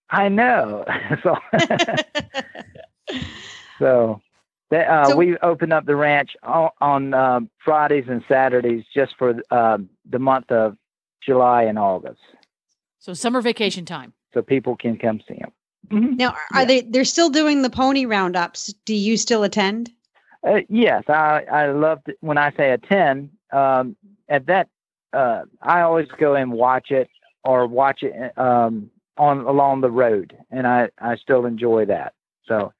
[0.10, 0.86] I know.
[1.24, 1.36] so,
[3.80, 4.22] so
[4.72, 9.14] that, uh, so, we opened up the ranch on, on uh, Fridays and Saturdays just
[9.18, 9.78] for uh,
[10.10, 10.78] the month of
[11.24, 12.22] July and August.
[13.00, 14.14] So summer vacation time.
[14.34, 15.52] So people can come see them.
[15.90, 16.16] Mm-hmm.
[16.16, 16.66] Now, are yeah.
[16.66, 16.82] they?
[16.82, 18.74] They're still doing the pony roundups.
[18.86, 19.92] Do you still attend?
[20.46, 23.30] Uh, yes, I I love to, when I say attend.
[23.54, 23.96] Um,
[24.28, 24.68] at that,
[25.14, 27.08] uh, I always go and watch it
[27.44, 32.14] or watch it um, on along the road, and I I still enjoy that.
[32.48, 32.74] So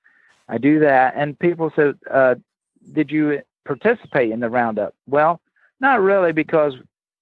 [0.48, 2.36] I do that, and people said, uh,
[2.94, 5.42] "Did you participate in the roundup?" Well,
[5.80, 6.76] not really, because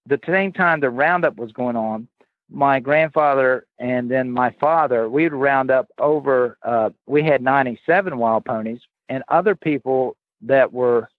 [0.05, 2.07] the same time the roundup was going on,
[2.49, 8.45] my grandfather and then my father, we'd round up over, uh, we had 97 wild
[8.45, 11.09] ponies, and other people that were,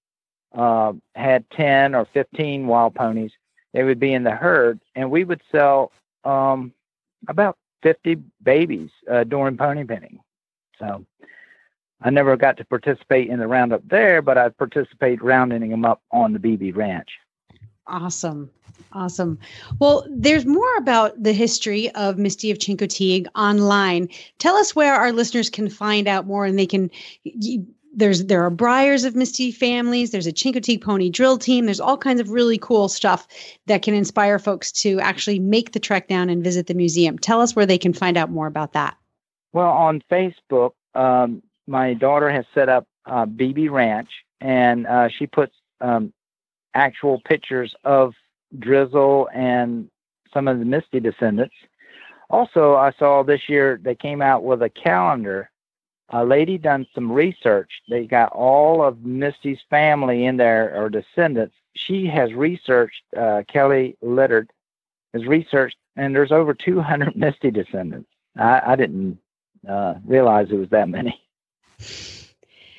[0.54, 3.32] uh, had 10 or 15 wild ponies,
[3.72, 5.90] they would be in the herd, and we would sell
[6.24, 6.72] um,
[7.28, 10.20] about 50 babies uh, during pony penning.
[10.78, 11.04] So
[12.02, 16.02] I never got to participate in the roundup there, but I participate rounding them up
[16.10, 17.10] on the Beebe Ranch.
[17.86, 18.50] Awesome.
[18.92, 19.38] Awesome.
[19.78, 24.08] Well, there's more about the history of Misty of Chincoteague online.
[24.38, 26.90] Tell us where our listeners can find out more and they can
[27.96, 31.96] there's there are briars of Misty families, there's a Chincoteague pony drill team, there's all
[31.96, 33.26] kinds of really cool stuff
[33.66, 37.18] that can inspire folks to actually make the trek down and visit the museum.
[37.18, 38.96] Tell us where they can find out more about that.
[39.52, 45.26] Well, on Facebook, um, my daughter has set up uh, Beebe Ranch, and uh, she
[45.26, 46.12] puts um,
[46.74, 48.14] actual pictures of
[48.58, 49.88] Drizzle and
[50.32, 51.54] some of the Misty descendants.
[52.30, 55.50] Also, I saw this year they came out with a calendar.
[56.10, 57.70] A lady done some research.
[57.88, 61.54] They got all of Misty's family in there or descendants.
[61.74, 63.02] She has researched.
[63.16, 64.50] Uh, Kelly Leonard
[65.12, 68.10] has researched, and there's over 200 Misty descendants.
[68.36, 69.18] I, I didn't
[69.68, 71.23] uh, realize it was that many.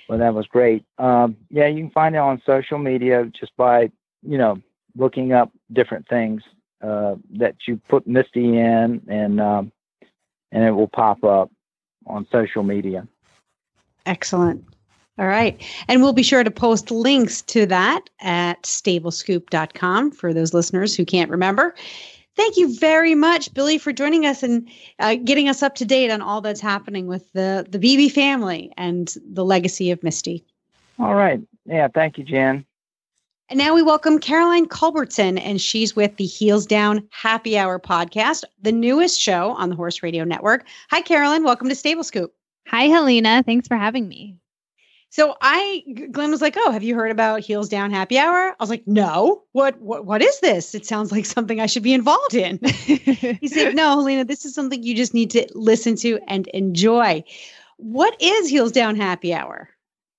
[0.08, 0.86] Well, that was great.
[0.98, 4.58] Um, yeah, you can find it on social media just by you know
[4.96, 6.44] looking up different things
[6.84, 9.72] uh, that you put Misty in, and um,
[10.52, 11.52] and it will pop up
[12.06, 13.08] on social media.
[14.06, 14.64] Excellent.
[15.18, 15.62] All right.
[15.88, 21.06] And we'll be sure to post links to that at stablescoop.com for those listeners who
[21.06, 21.74] can't remember.
[22.36, 24.68] Thank you very much, Billy, for joining us and
[25.00, 28.74] uh, getting us up to date on all that's happening with the, the Beebe family
[28.78, 30.44] and the legacy of Misty.
[31.00, 31.42] All right.
[31.66, 31.88] Yeah.
[31.88, 32.66] Thank you, Jan.
[33.48, 38.44] And now we welcome Caroline Culbertson, and she's with the Heels Down Happy Hour podcast,
[38.60, 40.66] the newest show on the Horse Radio Network.
[40.90, 41.44] Hi, Caroline.
[41.44, 42.34] Welcome to Stable Scoop.
[42.68, 43.44] Hi, Helena.
[43.44, 44.36] Thanks for having me.
[45.16, 48.56] So I, Glenn was like, "Oh, have you heard about Heels Down Happy Hour?" I
[48.60, 49.44] was like, "No.
[49.54, 49.80] What?
[49.80, 50.04] What?
[50.04, 50.76] What is this?
[50.76, 54.26] It sounds like something I should be involved in." he said, "No, Helena.
[54.26, 57.24] This is something you just need to listen to and enjoy."
[57.78, 59.70] What is Heels Down Happy Hour?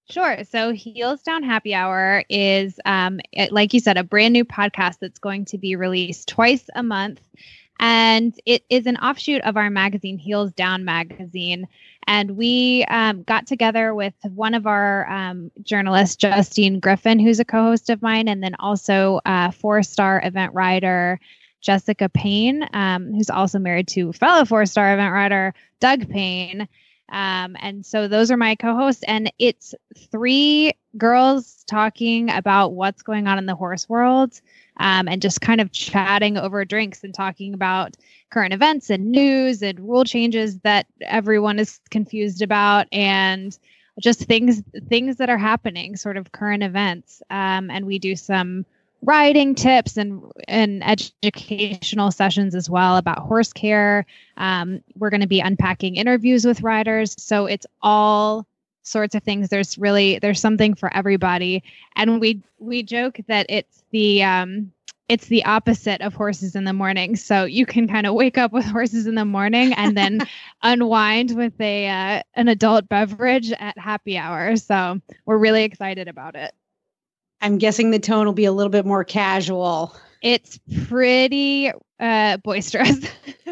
[0.09, 0.43] Sure.
[0.45, 5.01] So, Heels Down Happy Hour is, um, it, like you said, a brand new podcast
[5.01, 7.21] that's going to be released twice a month.
[7.79, 11.69] And it is an offshoot of our magazine, Heels Down Magazine.
[12.07, 17.45] And we um, got together with one of our um, journalists, Justine Griffin, who's a
[17.45, 21.19] co host of mine, and then also uh, four star event rider
[21.61, 26.69] Jessica Payne, um, who's also married to fellow four star event rider Doug Payne.
[27.09, 29.75] Um, and so those are my co-hosts, and it's
[30.11, 34.41] three girls talking about what's going on in the horse world,
[34.79, 37.97] um, and just kind of chatting over drinks and talking about
[38.31, 43.59] current events and news and rule changes that everyone is confused about, and
[44.01, 47.23] just things things that are happening, sort of current events.
[47.31, 48.67] Um, and we do some
[49.03, 54.05] riding tips and and educational sessions as well about horse care.
[54.37, 58.47] Um, we're going to be unpacking interviews with riders, so it's all
[58.87, 59.49] sorts of things.
[59.49, 61.63] There's really there's something for everybody,
[61.97, 64.73] and we we joke that it's the um,
[65.09, 67.17] it's the opposite of horses in the morning.
[67.17, 70.21] So you can kind of wake up with horses in the morning and then
[70.63, 74.57] unwind with a uh, an adult beverage at happy hour.
[74.57, 76.53] So we're really excited about it.
[77.41, 79.95] I'm guessing the tone will be a little bit more casual.
[80.23, 81.71] It's pretty
[82.01, 82.99] uh, boisterous.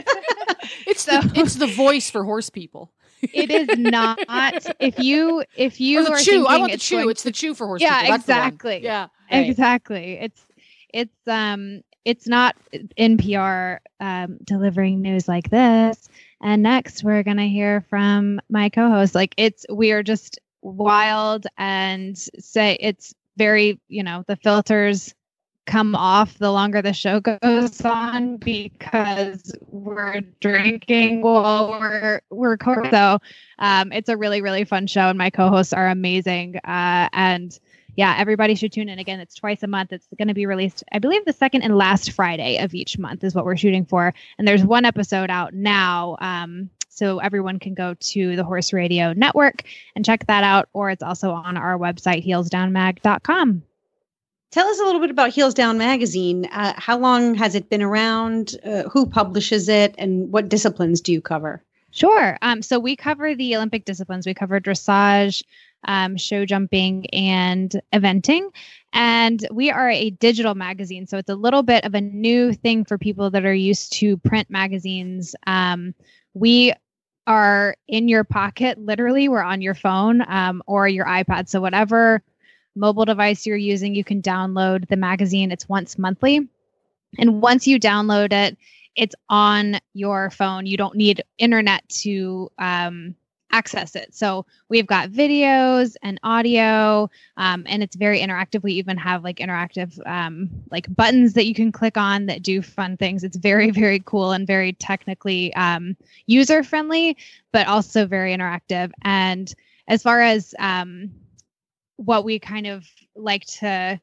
[0.87, 2.91] it's so, the it's the voice for horse people.
[3.33, 4.19] It is not.
[4.79, 6.97] If you if you or the are chew, I want the it's chew.
[6.99, 8.15] going It's the chew for horse Yeah, people.
[8.15, 8.81] Exactly.
[8.83, 9.49] Yeah, Right.
[9.49, 10.19] exactly.
[10.21, 10.47] It's
[10.93, 12.55] it's um it's not
[12.97, 16.09] NPR um, delivering news like this.
[16.43, 19.15] And next, we're gonna hear from my co-host.
[19.15, 25.15] Like it's we are just wild and say it's very you know the filters
[25.67, 32.89] come off the longer the show goes on because we're drinking while we're we're co-
[32.91, 33.19] so
[33.59, 36.57] um, it's a really really fun show and my co-hosts are amazing.
[36.65, 37.59] Uh, and
[37.97, 39.21] yeah everybody should tune in again.
[39.21, 39.93] It's twice a month.
[39.93, 43.25] It's going to be released i believe the second and last friday of each month
[43.25, 44.13] is what we're shooting for.
[44.39, 49.13] And there's one episode out now um, so everyone can go to the horse radio
[49.15, 49.63] network
[49.97, 53.63] and check that out or it's also on our website heelsdownmag.com
[54.51, 56.47] Tell us a little bit about Heels Down Magazine.
[56.47, 58.55] Uh, how long has it been around?
[58.65, 59.95] Uh, who publishes it?
[59.99, 61.63] And what disciplines do you cover?
[61.91, 62.39] Sure.
[62.43, 64.27] Um, so we cover the Olympic disciplines.
[64.27, 65.43] We cover dressage,
[65.85, 68.51] um, show jumping, and eventing.
[68.93, 71.07] And we are a digital magazine.
[71.07, 74.17] So it's a little bit of a new thing for people that are used to
[74.19, 75.35] print magazines.
[75.47, 75.95] Um,
[76.33, 76.73] we
[77.27, 81.49] are in your pocket, literally, we're on your phone um, or your iPad.
[81.49, 82.23] So whatever
[82.75, 85.53] mobile device you're using, you can download the magazine.
[85.53, 86.49] It's once monthly.
[87.19, 88.57] And once you download it,
[88.97, 90.67] it's on your phone.
[90.67, 93.15] You don't need internet to um,
[93.55, 94.15] access it.
[94.15, 98.63] So we've got videos and audio, um, and it's very interactive.
[98.63, 102.63] We even have like interactive um, like buttons that you can click on that do
[102.63, 103.23] fun things.
[103.23, 107.17] It's very very cool and very technically um, user friendly,
[107.53, 108.91] but also very interactive.
[109.03, 109.53] And
[109.87, 111.11] as far as um,
[111.97, 114.01] what we kind of like to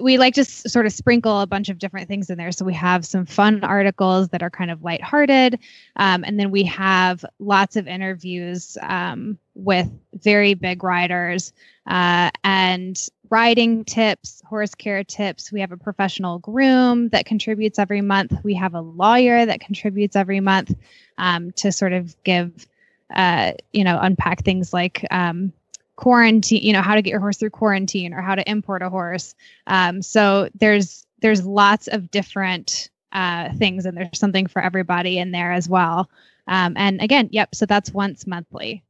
[0.00, 2.52] we like to sort of sprinkle a bunch of different things in there.
[2.52, 5.58] So we have some fun articles that are kind of lighthearted,
[5.96, 11.52] um, and then we have lots of interviews um, with very big riders
[11.86, 15.52] uh, and riding tips, horse care tips.
[15.52, 18.32] We have a professional groom that contributes every month.
[18.42, 20.74] We have a lawyer that contributes every month
[21.18, 22.66] um, to sort of give,
[23.14, 25.52] uh, you know, unpack things like um,
[25.96, 28.88] quarantine you know how to get your horse through quarantine or how to import a
[28.88, 29.34] horse
[29.66, 35.32] um, so there's there's lots of different uh, things and there's something for everybody in
[35.32, 36.10] there as well
[36.48, 38.82] um, and again yep so that's once monthly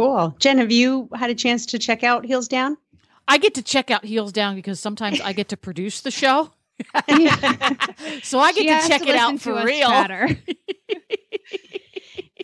[0.00, 0.34] Cool.
[0.38, 2.78] Jen, have you had a chance to check out Heels Down?
[3.28, 6.50] I get to check out Heels Down because sometimes I get to produce the show.
[8.22, 9.90] so I get She to check to it out for real.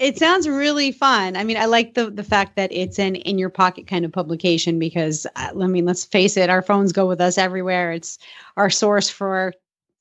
[0.00, 1.36] it sounds really fun.
[1.36, 4.12] I mean, I like the the fact that it's an in your pocket kind of
[4.12, 7.92] publication because uh, I mean, let's face it, our phones go with us everywhere.
[7.92, 8.18] It's
[8.56, 9.54] our source for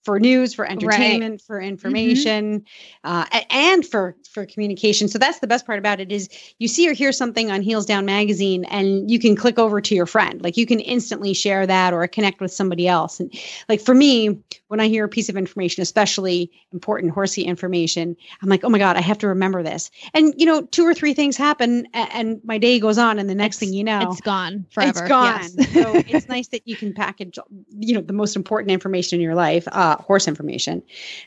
[0.05, 2.63] for news, for entertainment, for information,
[3.03, 5.07] uh, and for for communication.
[5.07, 7.85] So that's the best part about it is you see or hear something on Heels
[7.85, 10.41] Down magazine, and you can click over to your friend.
[10.43, 13.19] Like you can instantly share that or connect with somebody else.
[13.19, 13.33] And
[13.67, 14.37] like for me,
[14.67, 18.77] when I hear a piece of information, especially important horsey information, I'm like, oh my
[18.79, 19.89] god, I have to remember this.
[20.13, 23.29] And you know, two or three things happen, a- and my day goes on, and
[23.29, 25.41] the next thing you know, it's gone forever it's gone.
[25.57, 25.73] Yes.
[25.73, 27.39] so it's nice that you can package,
[27.79, 30.83] you know, the most important information in your life, uh, horse information,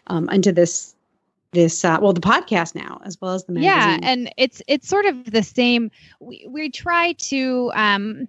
[0.09, 0.95] um, into this,
[1.53, 3.69] this, uh, well, the podcast now as well as the magazine.
[3.69, 8.29] yeah and it's it's sort of the same we, we try to um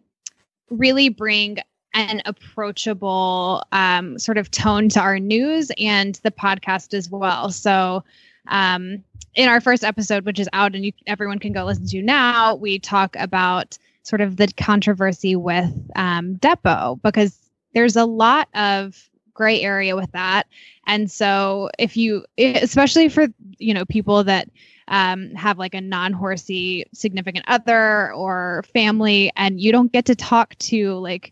[0.70, 1.58] really bring
[1.94, 8.04] an approachable um sort of tone to our news and the podcast as well so
[8.48, 9.04] um
[9.36, 12.56] in our first episode which is out and you everyone can go listen to now
[12.56, 17.38] we talk about sort of the controversy with um Depo because
[17.74, 20.48] there's a lot of gray area with that.
[20.86, 23.28] And so if you especially for
[23.58, 24.50] you know people that
[24.90, 30.58] um, have like a non-horsey significant other or family and you don't get to talk
[30.58, 31.32] to like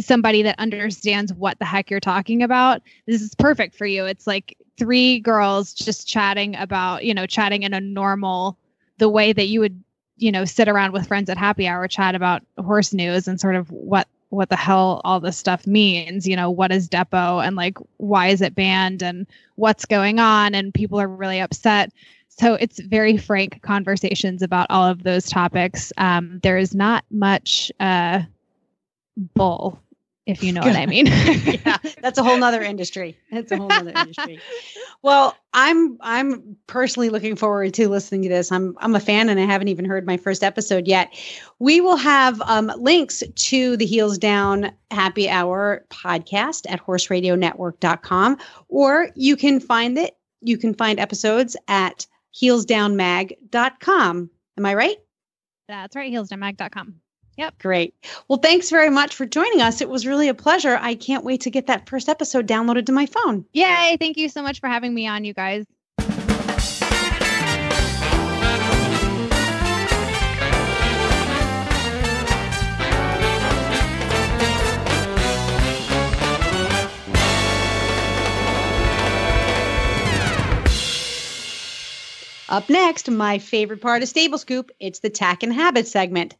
[0.00, 4.06] somebody that understands what the heck you're talking about this is perfect for you.
[4.06, 8.58] It's like three girls just chatting about you know chatting in a normal
[8.98, 9.84] the way that you would
[10.16, 13.54] you know sit around with friends at happy hour chat about horse news and sort
[13.54, 17.56] of what what the hell all this stuff means you know what is Depo and
[17.56, 20.54] like why is it banned and what's going on?
[20.54, 21.92] And people are really upset.
[22.28, 25.92] So it's very frank conversations about all of those topics.
[25.96, 28.22] Um, there is not much uh,
[29.34, 29.82] bull
[30.26, 31.06] if you know what I mean.
[31.06, 33.16] yeah, that's a whole nother industry.
[33.30, 34.40] That's a whole nother industry.
[35.02, 38.50] Well, I'm I'm personally looking forward to listening to this.
[38.50, 41.14] I'm I'm a fan, and I haven't even heard my first episode yet.
[41.58, 49.10] We will have um, links to the Heels Down Happy Hour podcast at horseradionetwork.com, or
[49.14, 50.16] you can find it.
[50.40, 52.06] You can find episodes at
[52.42, 54.30] heelsdownmag.com.
[54.58, 54.96] Am I right?
[55.68, 57.00] That's right, heelsdownmag.com.
[57.36, 57.58] Yep.
[57.58, 57.94] Great.
[58.28, 59.80] Well, thanks very much for joining us.
[59.80, 60.78] It was really a pleasure.
[60.80, 63.44] I can't wait to get that first episode downloaded to my phone.
[63.52, 63.96] Yay.
[64.00, 65.66] Thank you so much for having me on, you guys.
[82.48, 86.36] Up next, my favorite part of Stable Scoop, it's the Tack and Habit segment.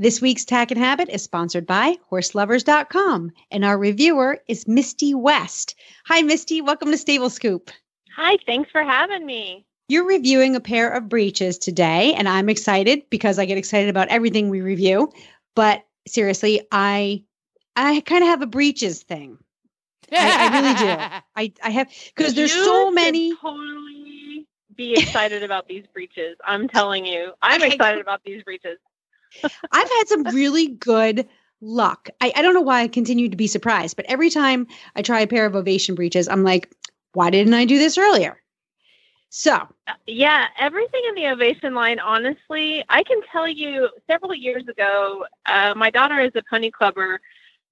[0.00, 5.74] This week's Tack and Habit is sponsored by horselovers.com, and our reviewer is Misty West.
[6.06, 6.62] Hi, Misty.
[6.62, 7.70] Welcome to Stable Scoop.
[8.16, 9.66] Hi, thanks for having me.
[9.88, 14.08] You're reviewing a pair of breeches today, and I'm excited because I get excited about
[14.08, 15.12] everything we review.
[15.54, 17.22] But seriously, I
[17.76, 19.36] I kind of have a breeches thing.
[20.10, 20.86] I, I really do.
[21.36, 23.36] I, I have because there's You so many.
[23.36, 24.46] Totally
[24.76, 26.38] be excited about these breeches.
[26.42, 28.78] I'm telling you, I'm excited about these breeches.
[29.44, 31.28] I've had some really good
[31.60, 32.08] luck.
[32.20, 34.66] I, I don't know why I continue to be surprised, but every time
[34.96, 36.70] I try a pair of ovation breeches, I'm like,
[37.12, 38.40] why didn't I do this earlier?
[39.30, 39.54] So,
[39.86, 45.24] Uh, Yeah, everything in the Ovation line, honestly, I can tell you several years ago,
[45.46, 47.20] uh, my daughter is a pony clubber,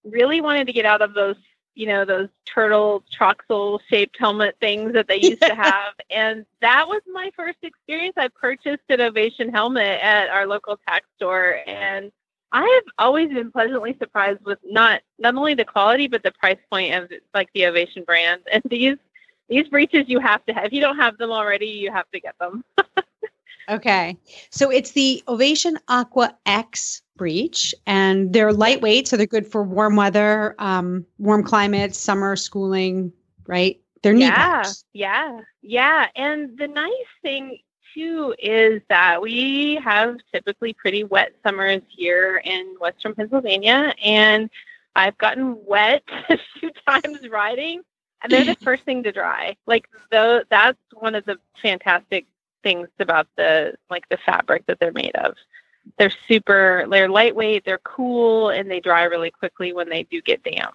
[0.04, 1.36] really wanted to get out of those,
[1.78, 5.94] you know, those turtle troxel shaped helmet things that they used to have.
[6.10, 8.14] And that was my first experience.
[8.16, 11.60] I purchased an Ovation helmet at our local tack store.
[11.68, 12.10] And
[12.50, 16.58] I have always been pleasantly surprised with not not only the quality but the price
[16.68, 18.42] point of like the Ovation brand.
[18.52, 18.96] And these
[19.48, 20.64] these breeches you have to have.
[20.64, 22.64] If you don't have them already, you have to get them.
[23.68, 24.16] okay.
[24.50, 29.96] So it's the Ovation Aqua X breech, and they're lightweight, so they're good for warm
[29.96, 33.12] weather, um, warm climates, summer schooling,
[33.46, 33.78] right?
[34.02, 34.62] They're knee yeah,
[34.94, 36.06] yeah, yeah.
[36.16, 37.58] And the nice thing
[37.94, 44.48] too is that we have typically pretty wet summers here in Western Pennsylvania, and
[44.96, 47.82] I've gotten wet a few times riding,
[48.22, 49.56] and they're the first thing to dry.
[49.66, 52.26] Like though, that's one of the fantastic
[52.62, 55.34] things about the like the fabric that they're made of.
[55.96, 56.86] They're super.
[56.90, 57.64] They're lightweight.
[57.64, 60.74] They're cool, and they dry really quickly when they do get damp.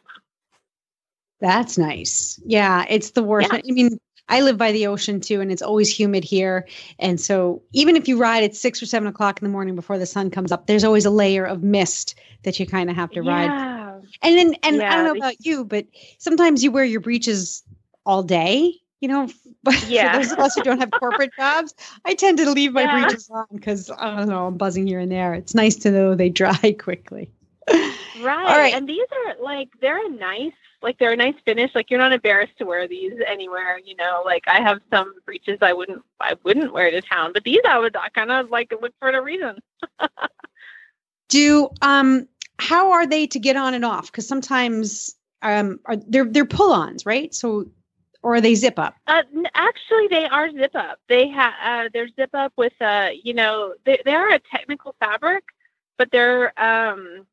[1.40, 2.40] That's nice.
[2.46, 3.50] Yeah, it's the worst.
[3.52, 3.60] Yeah.
[3.68, 4.00] I mean,
[4.30, 6.68] I live by the ocean too, and it's always humid here.
[7.00, 9.98] And so, even if you ride at six or seven o'clock in the morning before
[9.98, 13.12] the sun comes up, there's always a layer of mist that you kind of have
[13.12, 13.46] to ride.
[13.46, 14.00] Yeah.
[14.22, 15.86] And then, and I don't know about you, but
[16.18, 17.64] sometimes you wear your breeches
[18.06, 18.80] all day.
[19.04, 19.28] You know,
[19.64, 20.14] but Yeah.
[20.14, 21.76] for those of us who don't have corporate jobs,
[22.06, 23.06] I tend to leave my Yeah.
[23.06, 25.34] breeches on because I don't know, I'm buzzing here and there.
[25.34, 27.30] It's nice to know they dry quickly.
[28.16, 28.48] Right.
[28.48, 28.74] All right.
[28.74, 31.72] And these are like they're a nice like they're a nice finish.
[31.76, 34.22] Like you're not embarrassed to wear these anywhere, you know.
[34.24, 37.80] Like I have some breeches I wouldn't I wouldn't wear to town, but these I
[37.80, 39.60] would kind of like look for a reason.
[41.28, 42.28] Do um
[42.60, 44.06] how are they to get on and off?
[44.12, 47.34] Because sometimes um are they're they're pull-ons, right?
[47.34, 47.66] So
[48.24, 48.96] or are they zip up?
[49.06, 49.22] Uh,
[49.54, 51.00] actually, they are zip up.
[51.08, 54.96] They have uh, they're zip up with uh, you know, they they are a technical
[55.00, 55.44] fabric,
[55.98, 57.28] but they're um,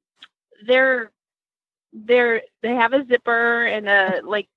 [0.67, 1.13] they're
[1.93, 4.49] they're they have a zipper and a like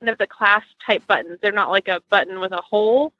[0.00, 1.38] one of the clasp type buttons.
[1.40, 3.12] They're not like a button with a hole.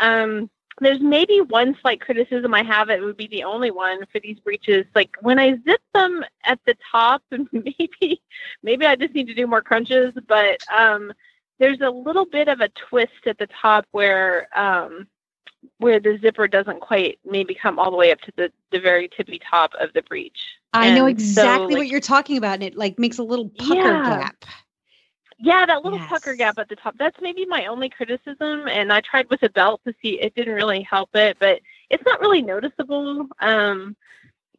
[0.00, 0.48] Um,
[0.80, 2.88] there's maybe one slight criticism I have.
[2.88, 4.86] It would be the only one for these breeches.
[4.94, 8.22] Like when I zip them at the top, and maybe
[8.62, 11.12] maybe I just need to do more crunches, but um
[11.62, 15.06] there's a little bit of a twist at the top where um,
[15.78, 19.08] where the zipper doesn't quite maybe come all the way up to the, the very
[19.08, 20.38] tippy top of the breech.
[20.72, 23.48] I know And so, exactly what you're talking about, and it like makes a little
[23.50, 24.02] pucker Yeah.
[24.02, 24.44] gap.
[25.38, 26.96] Yeah, that little pucker gap at the top.
[26.98, 28.68] That's maybe my only criticism.
[28.68, 31.60] And I tried with a belt to see it didn't really help it, but
[31.90, 33.28] it's not really noticeable.
[33.40, 33.96] Um,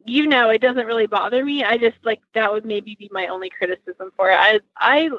[0.05, 1.63] you know, it doesn't really bother me.
[1.63, 4.37] I just like that would maybe be my only criticism for it.
[4.37, 5.09] I I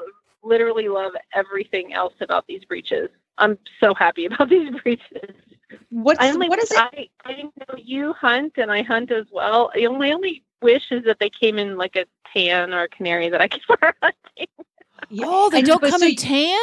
[0.45, 3.09] literally love everything else about these breeches.
[3.37, 5.35] I'm so happy about these breeches.
[5.89, 6.77] What's only what is it?
[6.77, 9.71] I, I know you hunt and I hunt as well.
[9.75, 13.29] My only only wish is that they came in like a tan or a canary
[13.29, 14.47] that I could wear hunting.
[15.21, 16.61] Oh, they don't come so in tan?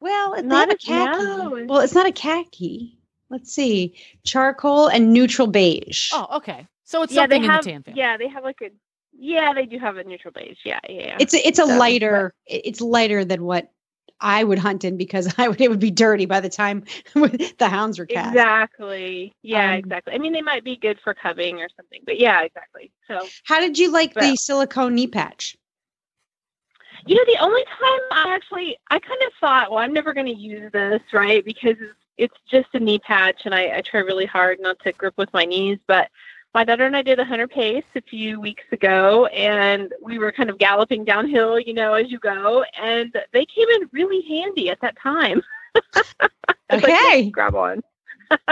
[0.00, 1.22] Well, they Not a a- khaki.
[1.22, 1.66] no.
[1.68, 2.98] Well, it's not a khaki.
[3.30, 6.12] Let's see, charcoal and neutral beige.
[6.12, 6.66] Oh, okay.
[6.84, 8.00] So it's yeah, they something in have the tan family.
[8.00, 8.70] yeah, they have like a
[9.18, 10.58] Yeah, they do have a neutral beige.
[10.64, 11.06] Yeah, yeah.
[11.06, 11.16] yeah.
[11.20, 12.34] It's a, it's a So, lighter.
[12.46, 13.70] It's lighter than what
[14.20, 17.68] I would hunt in because I would it would be dirty by the time the
[17.68, 18.28] hounds were cast.
[18.28, 19.32] Exactly.
[19.42, 20.14] Yeah, Um, exactly.
[20.14, 22.92] I mean, they might be good for cubbing or something, but yeah, exactly.
[23.08, 25.56] So, How did you like the silicone knee patch?
[27.06, 30.26] you know, the only time I actually, I kind of thought, well, I'm never going
[30.26, 31.44] to use this, right?
[31.44, 34.92] Because it's, it's just a knee patch, and I, I try really hard not to
[34.92, 35.78] grip with my knees.
[35.86, 36.10] But
[36.56, 40.32] my daughter and I did a hunter pace a few weeks ago, and we were
[40.32, 44.70] kind of galloping downhill, you know, as you go, and they came in really handy
[44.70, 45.42] at that time.
[46.70, 47.30] It's like, Okay.
[47.30, 47.82] grab on.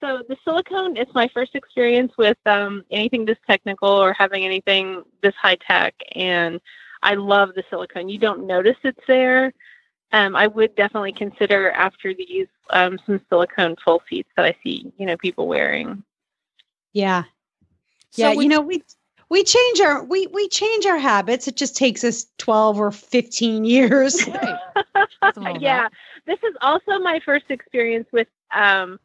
[0.00, 5.04] so the silicone is my first experience with um, anything this technical or having anything
[5.22, 6.60] this high tech, and
[7.04, 8.08] I love the silicone.
[8.08, 9.54] You don't notice it's there.
[10.10, 14.92] Um, I would definitely consider after these um, some silicone full seats that I see,
[14.98, 16.02] you know, people wearing.
[16.96, 17.24] Yeah.
[18.12, 18.82] So Yeah, we- you know, we
[19.28, 21.46] we change our we we change our habits.
[21.46, 24.26] It just takes us 12 or 15 years.
[24.26, 24.58] Right.
[25.22, 25.88] Nothing wrong with yeah,
[26.26, 28.98] this is also my first experience with um,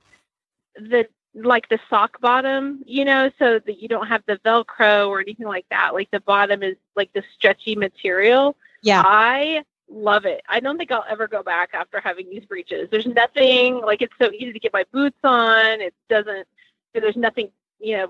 [0.76, 5.20] the like the sock bottom, you know, so that you don't have the Velcro or
[5.20, 5.94] anything like that.
[5.94, 8.56] Like the bottom is like the stretchy material.
[8.84, 9.02] Yeah.
[9.06, 10.42] I love it.
[10.48, 12.90] I don't think I'll ever go back after having these breeches.
[12.90, 15.82] There's nothing like it's so easy to get my boots on.
[15.82, 16.48] It doesn't.
[16.94, 17.52] There's nothing,
[17.82, 18.08] you know,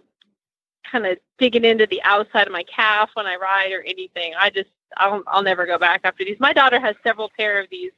[0.89, 4.33] kind of digging into the outside of my calf when I ride or anything.
[4.39, 6.39] I just I'll I'll never go back after these.
[6.39, 7.91] My daughter has several pair of these,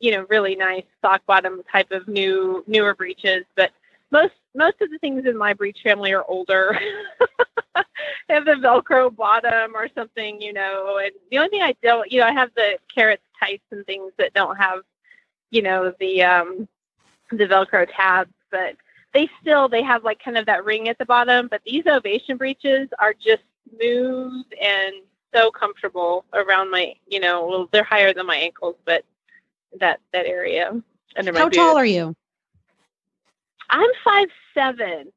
[0.00, 3.70] you know, really nice sock bottom type of new newer breeches, but
[4.10, 6.78] most most of the things in my breech family are older.
[7.74, 10.98] they have the Velcro bottom or something, you know.
[11.02, 14.12] And the only thing I don't, you know, I have the Kerrits tights and things
[14.18, 14.80] that don't have,
[15.50, 16.68] you know, the um
[17.30, 18.76] the Velcro tabs, but
[19.14, 21.48] they still they have like kind of that ring at the bottom.
[21.48, 24.94] But these ovation breeches are just smooth and
[25.34, 29.04] so comfortable around my, you know, well, they're higher than my ankles, but
[29.80, 30.80] that that area
[31.16, 31.56] under my How boot.
[31.56, 32.14] tall are you?
[33.70, 35.12] I'm five seven,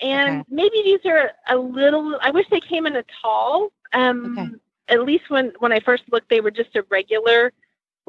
[0.00, 0.44] and Okay.
[0.50, 2.18] maybe these are a little.
[2.20, 3.72] I wish they came in a tall.
[3.92, 4.50] Um, Okay.
[4.88, 7.52] At least when when I first looked, they were just a regular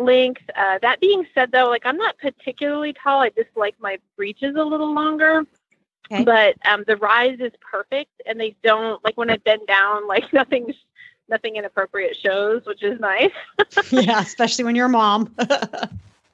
[0.06, 0.41] length.
[0.56, 3.22] Uh, that being said, though, like I'm not particularly tall.
[3.22, 5.43] I just like my breeches a little longer.
[6.12, 6.24] Okay.
[6.24, 10.32] But um, the rise is perfect, and they don't like when I bend down, like
[10.34, 10.76] nothing's
[11.30, 13.32] nothing inappropriate shows, which is nice.
[13.91, 15.34] yeah, especially when you're a mom.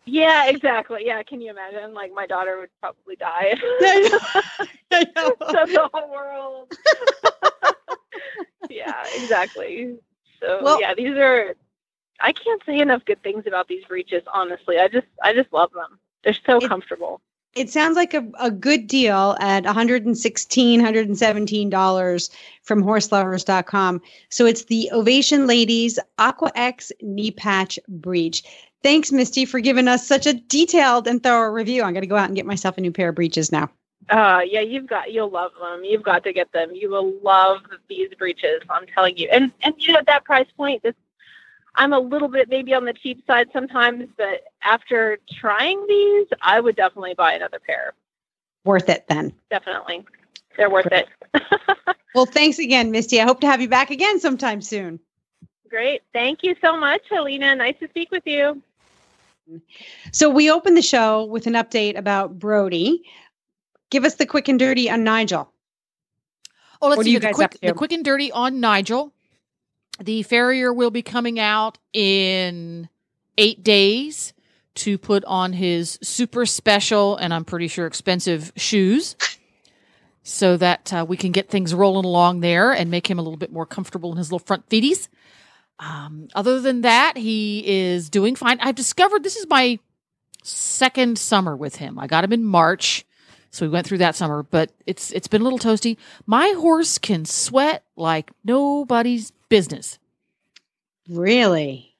[0.05, 1.01] Yeah, exactly.
[1.05, 1.93] Yeah, can you imagine?
[1.93, 3.53] Like my daughter would probably die.
[3.61, 5.31] I know.
[5.31, 6.73] to the whole world.
[8.69, 9.97] yeah, exactly.
[10.39, 11.55] So Well- yeah, these are.
[12.19, 14.23] I can't say enough good things about these breeches.
[14.33, 15.99] Honestly, I just I just love them.
[16.23, 17.21] They're so It- comfortable.
[17.55, 22.29] It sounds like a, a good deal at $116, $117
[22.61, 24.01] from horselovers.com.
[24.29, 28.43] So it's the Ovation Ladies Aqua X knee patch breech.
[28.83, 31.81] Thanks, Misty, for giving us such a detailed and thorough review.
[31.81, 33.71] I'm going to go out and get myself a new pair of breeches now.
[34.09, 35.83] Uh, yeah, you've got you'll love them.
[35.83, 36.69] You've got to get them.
[36.75, 38.61] You will love these breeches.
[38.69, 39.27] I'm telling you.
[39.31, 40.93] And and you know at that price point, this
[41.77, 46.59] I'm a little bit maybe on the cheap side sometimes, but after trying these, I
[46.59, 47.93] would definitely buy another pair.
[48.65, 49.33] Worth it then.
[49.49, 50.05] Definitely,
[50.57, 51.07] they're worth it.
[52.17, 53.21] Well, thanks again, Misty.
[53.21, 54.99] I hope to have you back again sometime soon.
[55.69, 56.01] Great.
[56.13, 57.53] Thank you so much, Helena.
[57.53, 58.59] Nice to speak with you.
[60.11, 63.03] So we opened the show with an update about Brody.
[63.91, 65.53] Give us the quick and dirty on Nigel.
[66.81, 67.19] Oh, let's see.
[67.19, 69.13] the quick, the quick and dirty on Nigel.
[69.99, 72.89] The farrier will be coming out in
[73.37, 74.33] eight days
[74.75, 79.15] to put on his super special and I'm pretty sure expensive shoes,
[80.23, 83.37] so that uh, we can get things rolling along there and make him a little
[83.37, 85.07] bit more comfortable in his little front feeties.
[85.79, 88.59] Um, other than that, he is doing fine.
[88.59, 89.79] I've discovered this is my
[90.43, 91.97] second summer with him.
[91.97, 93.05] I got him in March.
[93.49, 95.97] So we went through that summer, but it's it's been a little toasty.
[96.25, 99.99] My horse can sweat like nobody's business.
[101.09, 101.95] Really?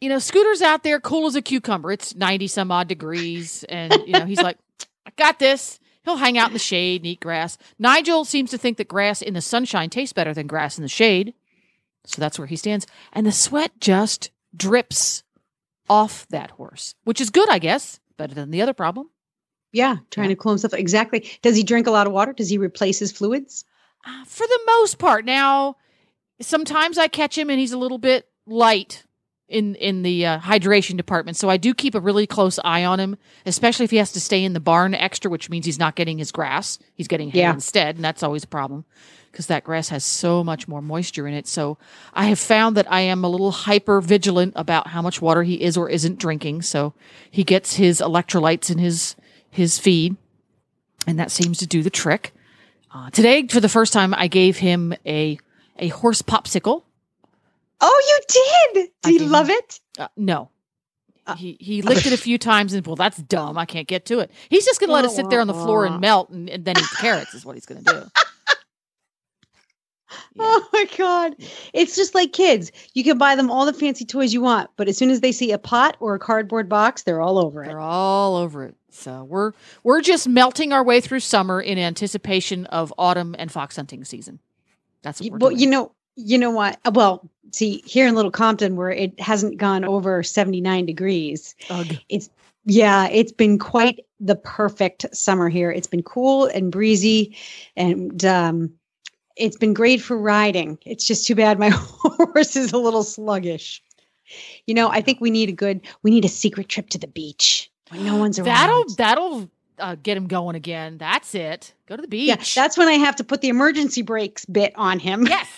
[0.00, 1.90] You know, Scooter's out there cool as a cucumber.
[1.90, 4.58] It's 90 some odd degrees and you know, he's like,
[5.06, 7.58] "I got this." He'll hang out in the shade and eat grass.
[7.78, 10.88] Nigel seems to think that grass in the sunshine tastes better than grass in the
[10.88, 11.34] shade.
[12.06, 12.86] So that's where he stands.
[13.12, 15.22] And the sweat just drips
[15.90, 18.00] off that horse, which is good, I guess.
[18.16, 19.10] Better than the other problem.
[19.72, 20.72] Yeah, trying to cool himself.
[20.72, 21.28] Exactly.
[21.42, 22.32] Does he drink a lot of water?
[22.32, 23.64] Does he replace his fluids?
[24.06, 25.24] Uh, for the most part.
[25.26, 25.76] Now,
[26.40, 29.04] sometimes I catch him and he's a little bit light
[29.48, 33.00] in in the uh, hydration department, so I do keep a really close eye on
[33.00, 33.16] him,
[33.46, 36.18] especially if he has to stay in the barn extra, which means he's not getting
[36.18, 37.54] his grass; he's getting hay Yeah.
[37.54, 38.84] instead, and that's always a problem
[39.32, 41.46] because that grass has so much more moisture in it.
[41.46, 41.78] So
[42.12, 45.62] I have found that I am a little hyper vigilant about how much water he
[45.62, 46.62] is or isn't drinking.
[46.62, 46.92] So
[47.30, 49.16] he gets his electrolytes in his
[49.50, 50.16] his feed,
[51.06, 52.32] and that seems to do the trick.
[52.94, 55.38] Uh, today, for the first time, I gave him a
[55.78, 56.82] a horse popsicle.
[57.80, 58.90] Oh, you did.
[59.04, 59.80] I Did he love it?
[59.98, 60.50] Uh, no.
[61.26, 64.06] Uh, he he licked it a few times and well that's dumb I can't get
[64.06, 64.30] to it.
[64.48, 66.64] He's just going to let it sit there on the floor and melt and, and
[66.64, 68.10] then eat carrots is what he's going to do.
[70.34, 70.44] Yeah.
[70.46, 71.34] Oh my god.
[71.74, 72.72] It's just like kids.
[72.94, 75.32] You can buy them all the fancy toys you want, but as soon as they
[75.32, 77.66] see a pot or a cardboard box, they're all over it.
[77.66, 78.74] They're all over it.
[78.90, 79.52] So we're
[79.82, 84.40] we're just melting our way through summer in anticipation of autumn and fox hunting season.
[85.08, 85.60] That's what well, doing.
[85.60, 86.78] you know, you know what?
[86.84, 91.86] Uh, Well, see, here in Little Compton, where it hasn't gone over 79 degrees, Ugh.
[92.66, 95.70] yeah, it's been quite the perfect summer here.
[95.70, 97.36] It's been cool and breezy,
[97.76, 98.70] and um,
[99.36, 100.78] it's been great for riding.
[100.84, 103.82] It's just too bad my horse is a little sluggish.
[104.66, 107.06] You know, I think we need a good, we need a secret trip to the
[107.06, 108.46] beach when no one's around.
[108.48, 110.98] That'll that'll uh, get him going again.
[110.98, 111.74] That's it.
[111.86, 112.28] Go to the beach.
[112.28, 115.26] yeah, that's when I have to put the emergency brakes bit on him.
[115.26, 115.48] yes.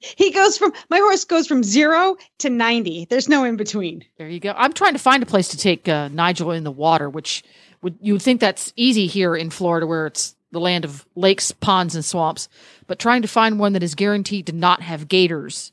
[0.00, 4.28] he goes from my horse goes from zero to 90 there's no in between There
[4.28, 4.52] you go.
[4.56, 7.44] I'm trying to find a place to take uh, Nigel in the water, which
[7.80, 11.52] would you would think that's easy here in Florida, where it's the land of lakes,
[11.52, 12.48] ponds, and swamps.
[12.88, 15.72] But trying to find one that is guaranteed to not have gators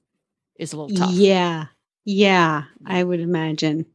[0.56, 1.12] is a little tough.
[1.12, 1.66] yeah
[2.06, 3.86] yeah i would imagine.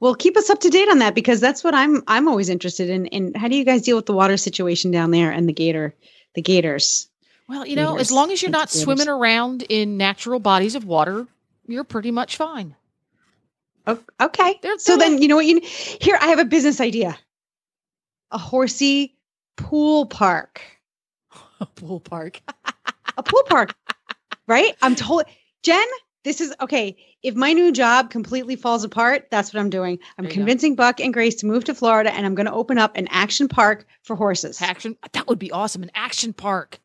[0.00, 2.88] Well keep us up to date on that because that's what i'm i'm always interested
[2.90, 5.52] in in how do you guys deal with the water situation down there and the
[5.52, 5.94] gator
[6.34, 7.08] the gators
[7.48, 8.00] Well, you know, Gators.
[8.08, 8.82] as long as you're not Gators.
[8.82, 11.26] swimming around in natural bodies of water,
[11.66, 12.74] you're pretty much fine.
[14.20, 17.18] Okay They're- so they're then you know what you here i have a business idea
[18.30, 19.16] a horsey
[19.56, 20.60] pool park
[21.60, 22.40] A pool park.
[23.16, 23.74] a pool park,
[24.48, 24.74] right?
[24.82, 25.22] I'm told,
[25.62, 25.86] Jen,
[26.24, 26.96] this is okay.
[27.22, 29.98] If my new job completely falls apart, that's what I'm doing.
[30.18, 30.30] I'm go.
[30.30, 33.08] convincing Buck and Grace to move to Florida, and I'm going to open up an
[33.10, 34.60] action park for horses.
[34.62, 34.96] Action.
[35.12, 35.82] That would be awesome.
[35.82, 36.80] An action park.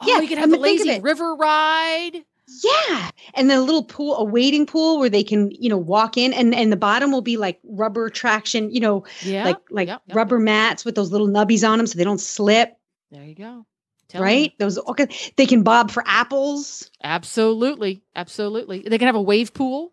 [0.00, 2.24] Oh, Yeah, you could have mean, think of lazy river ride.
[2.64, 6.16] Yeah, and then a little pool, a wading pool where they can, you know, walk
[6.16, 9.44] in, and and the bottom will be like rubber traction, you know, Yeah.
[9.44, 12.76] like like rubber mats with those little nubbies on them so they don't slip.
[13.12, 13.66] There you go.
[14.10, 14.50] Tell right?
[14.50, 14.56] me.
[14.58, 15.06] Those okay,
[15.36, 16.90] they can bob for apples.
[17.02, 18.02] Absolutely.
[18.16, 18.80] Absolutely.
[18.80, 19.92] They can have a wave pool.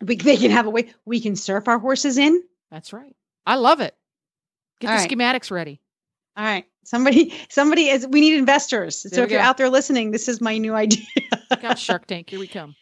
[0.00, 0.92] We, they can have a way.
[1.04, 2.42] We can surf our horses in.
[2.70, 3.14] That's right.
[3.46, 3.94] I love it.
[4.80, 5.10] Get All the right.
[5.10, 5.80] schematics ready.
[6.36, 6.64] All right.
[6.84, 9.02] Somebody, somebody is, we need investors.
[9.02, 11.04] There so if you're out there listening, this is my new idea.
[11.60, 12.30] Got Shark Tank.
[12.30, 12.74] Here we come.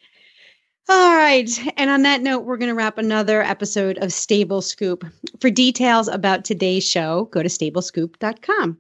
[0.91, 1.51] All right.
[1.77, 5.05] And on that note, we're going to wrap another episode of Stable Scoop.
[5.41, 8.79] For details about today's show, go to stablescoop.com.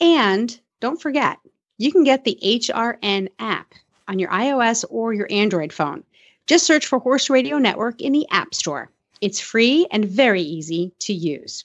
[0.00, 1.38] And don't forget,
[1.78, 3.74] you can get the HRN app
[4.08, 6.04] on your iOS or your Android phone.
[6.46, 8.90] Just search for Horse Radio Network in the App Store.
[9.20, 11.64] It's free and very easy to use.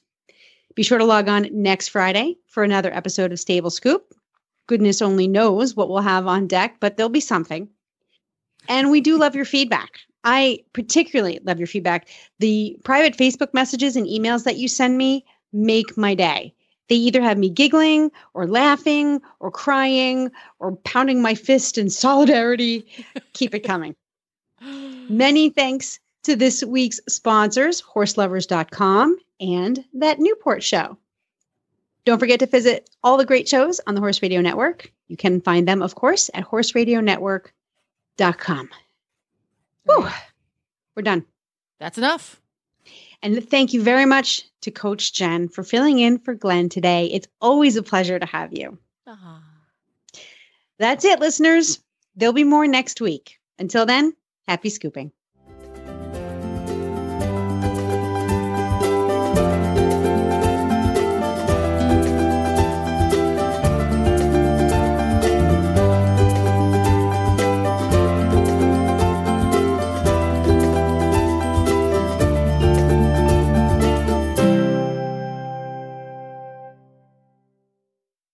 [0.76, 4.14] Be sure to log on next Friday for another episode of Stable Scoop.
[4.68, 7.70] Goodness only knows what we'll have on deck, but there'll be something.
[8.70, 9.99] And we do love your feedback.
[10.24, 12.07] I particularly love your feedback.
[12.39, 16.53] The private Facebook messages and emails that you send me make my day.
[16.92, 20.30] They either have me giggling or laughing or crying
[20.60, 22.86] or pounding my fist in solidarity.
[23.32, 23.96] Keep it coming.
[24.62, 30.98] Many thanks to this week's sponsors, horselovers.com and that Newport show.
[32.04, 34.92] Don't forget to visit all the great shows on the Horse Radio Network.
[35.08, 38.70] You can find them, of course, at horseradionetwork.com.
[39.86, 40.10] Whew,
[40.98, 41.24] we're done.
[41.80, 42.41] That's enough.
[43.24, 47.05] And thank you very much to Coach Jen for filling in for Glenn today.
[47.07, 48.78] It's always a pleasure to have you.
[49.05, 49.43] Ah.
[50.80, 51.80] That's it, listeners.
[52.15, 53.38] There'll be more next week.
[53.59, 54.13] Until then,
[54.47, 55.11] happy scooping.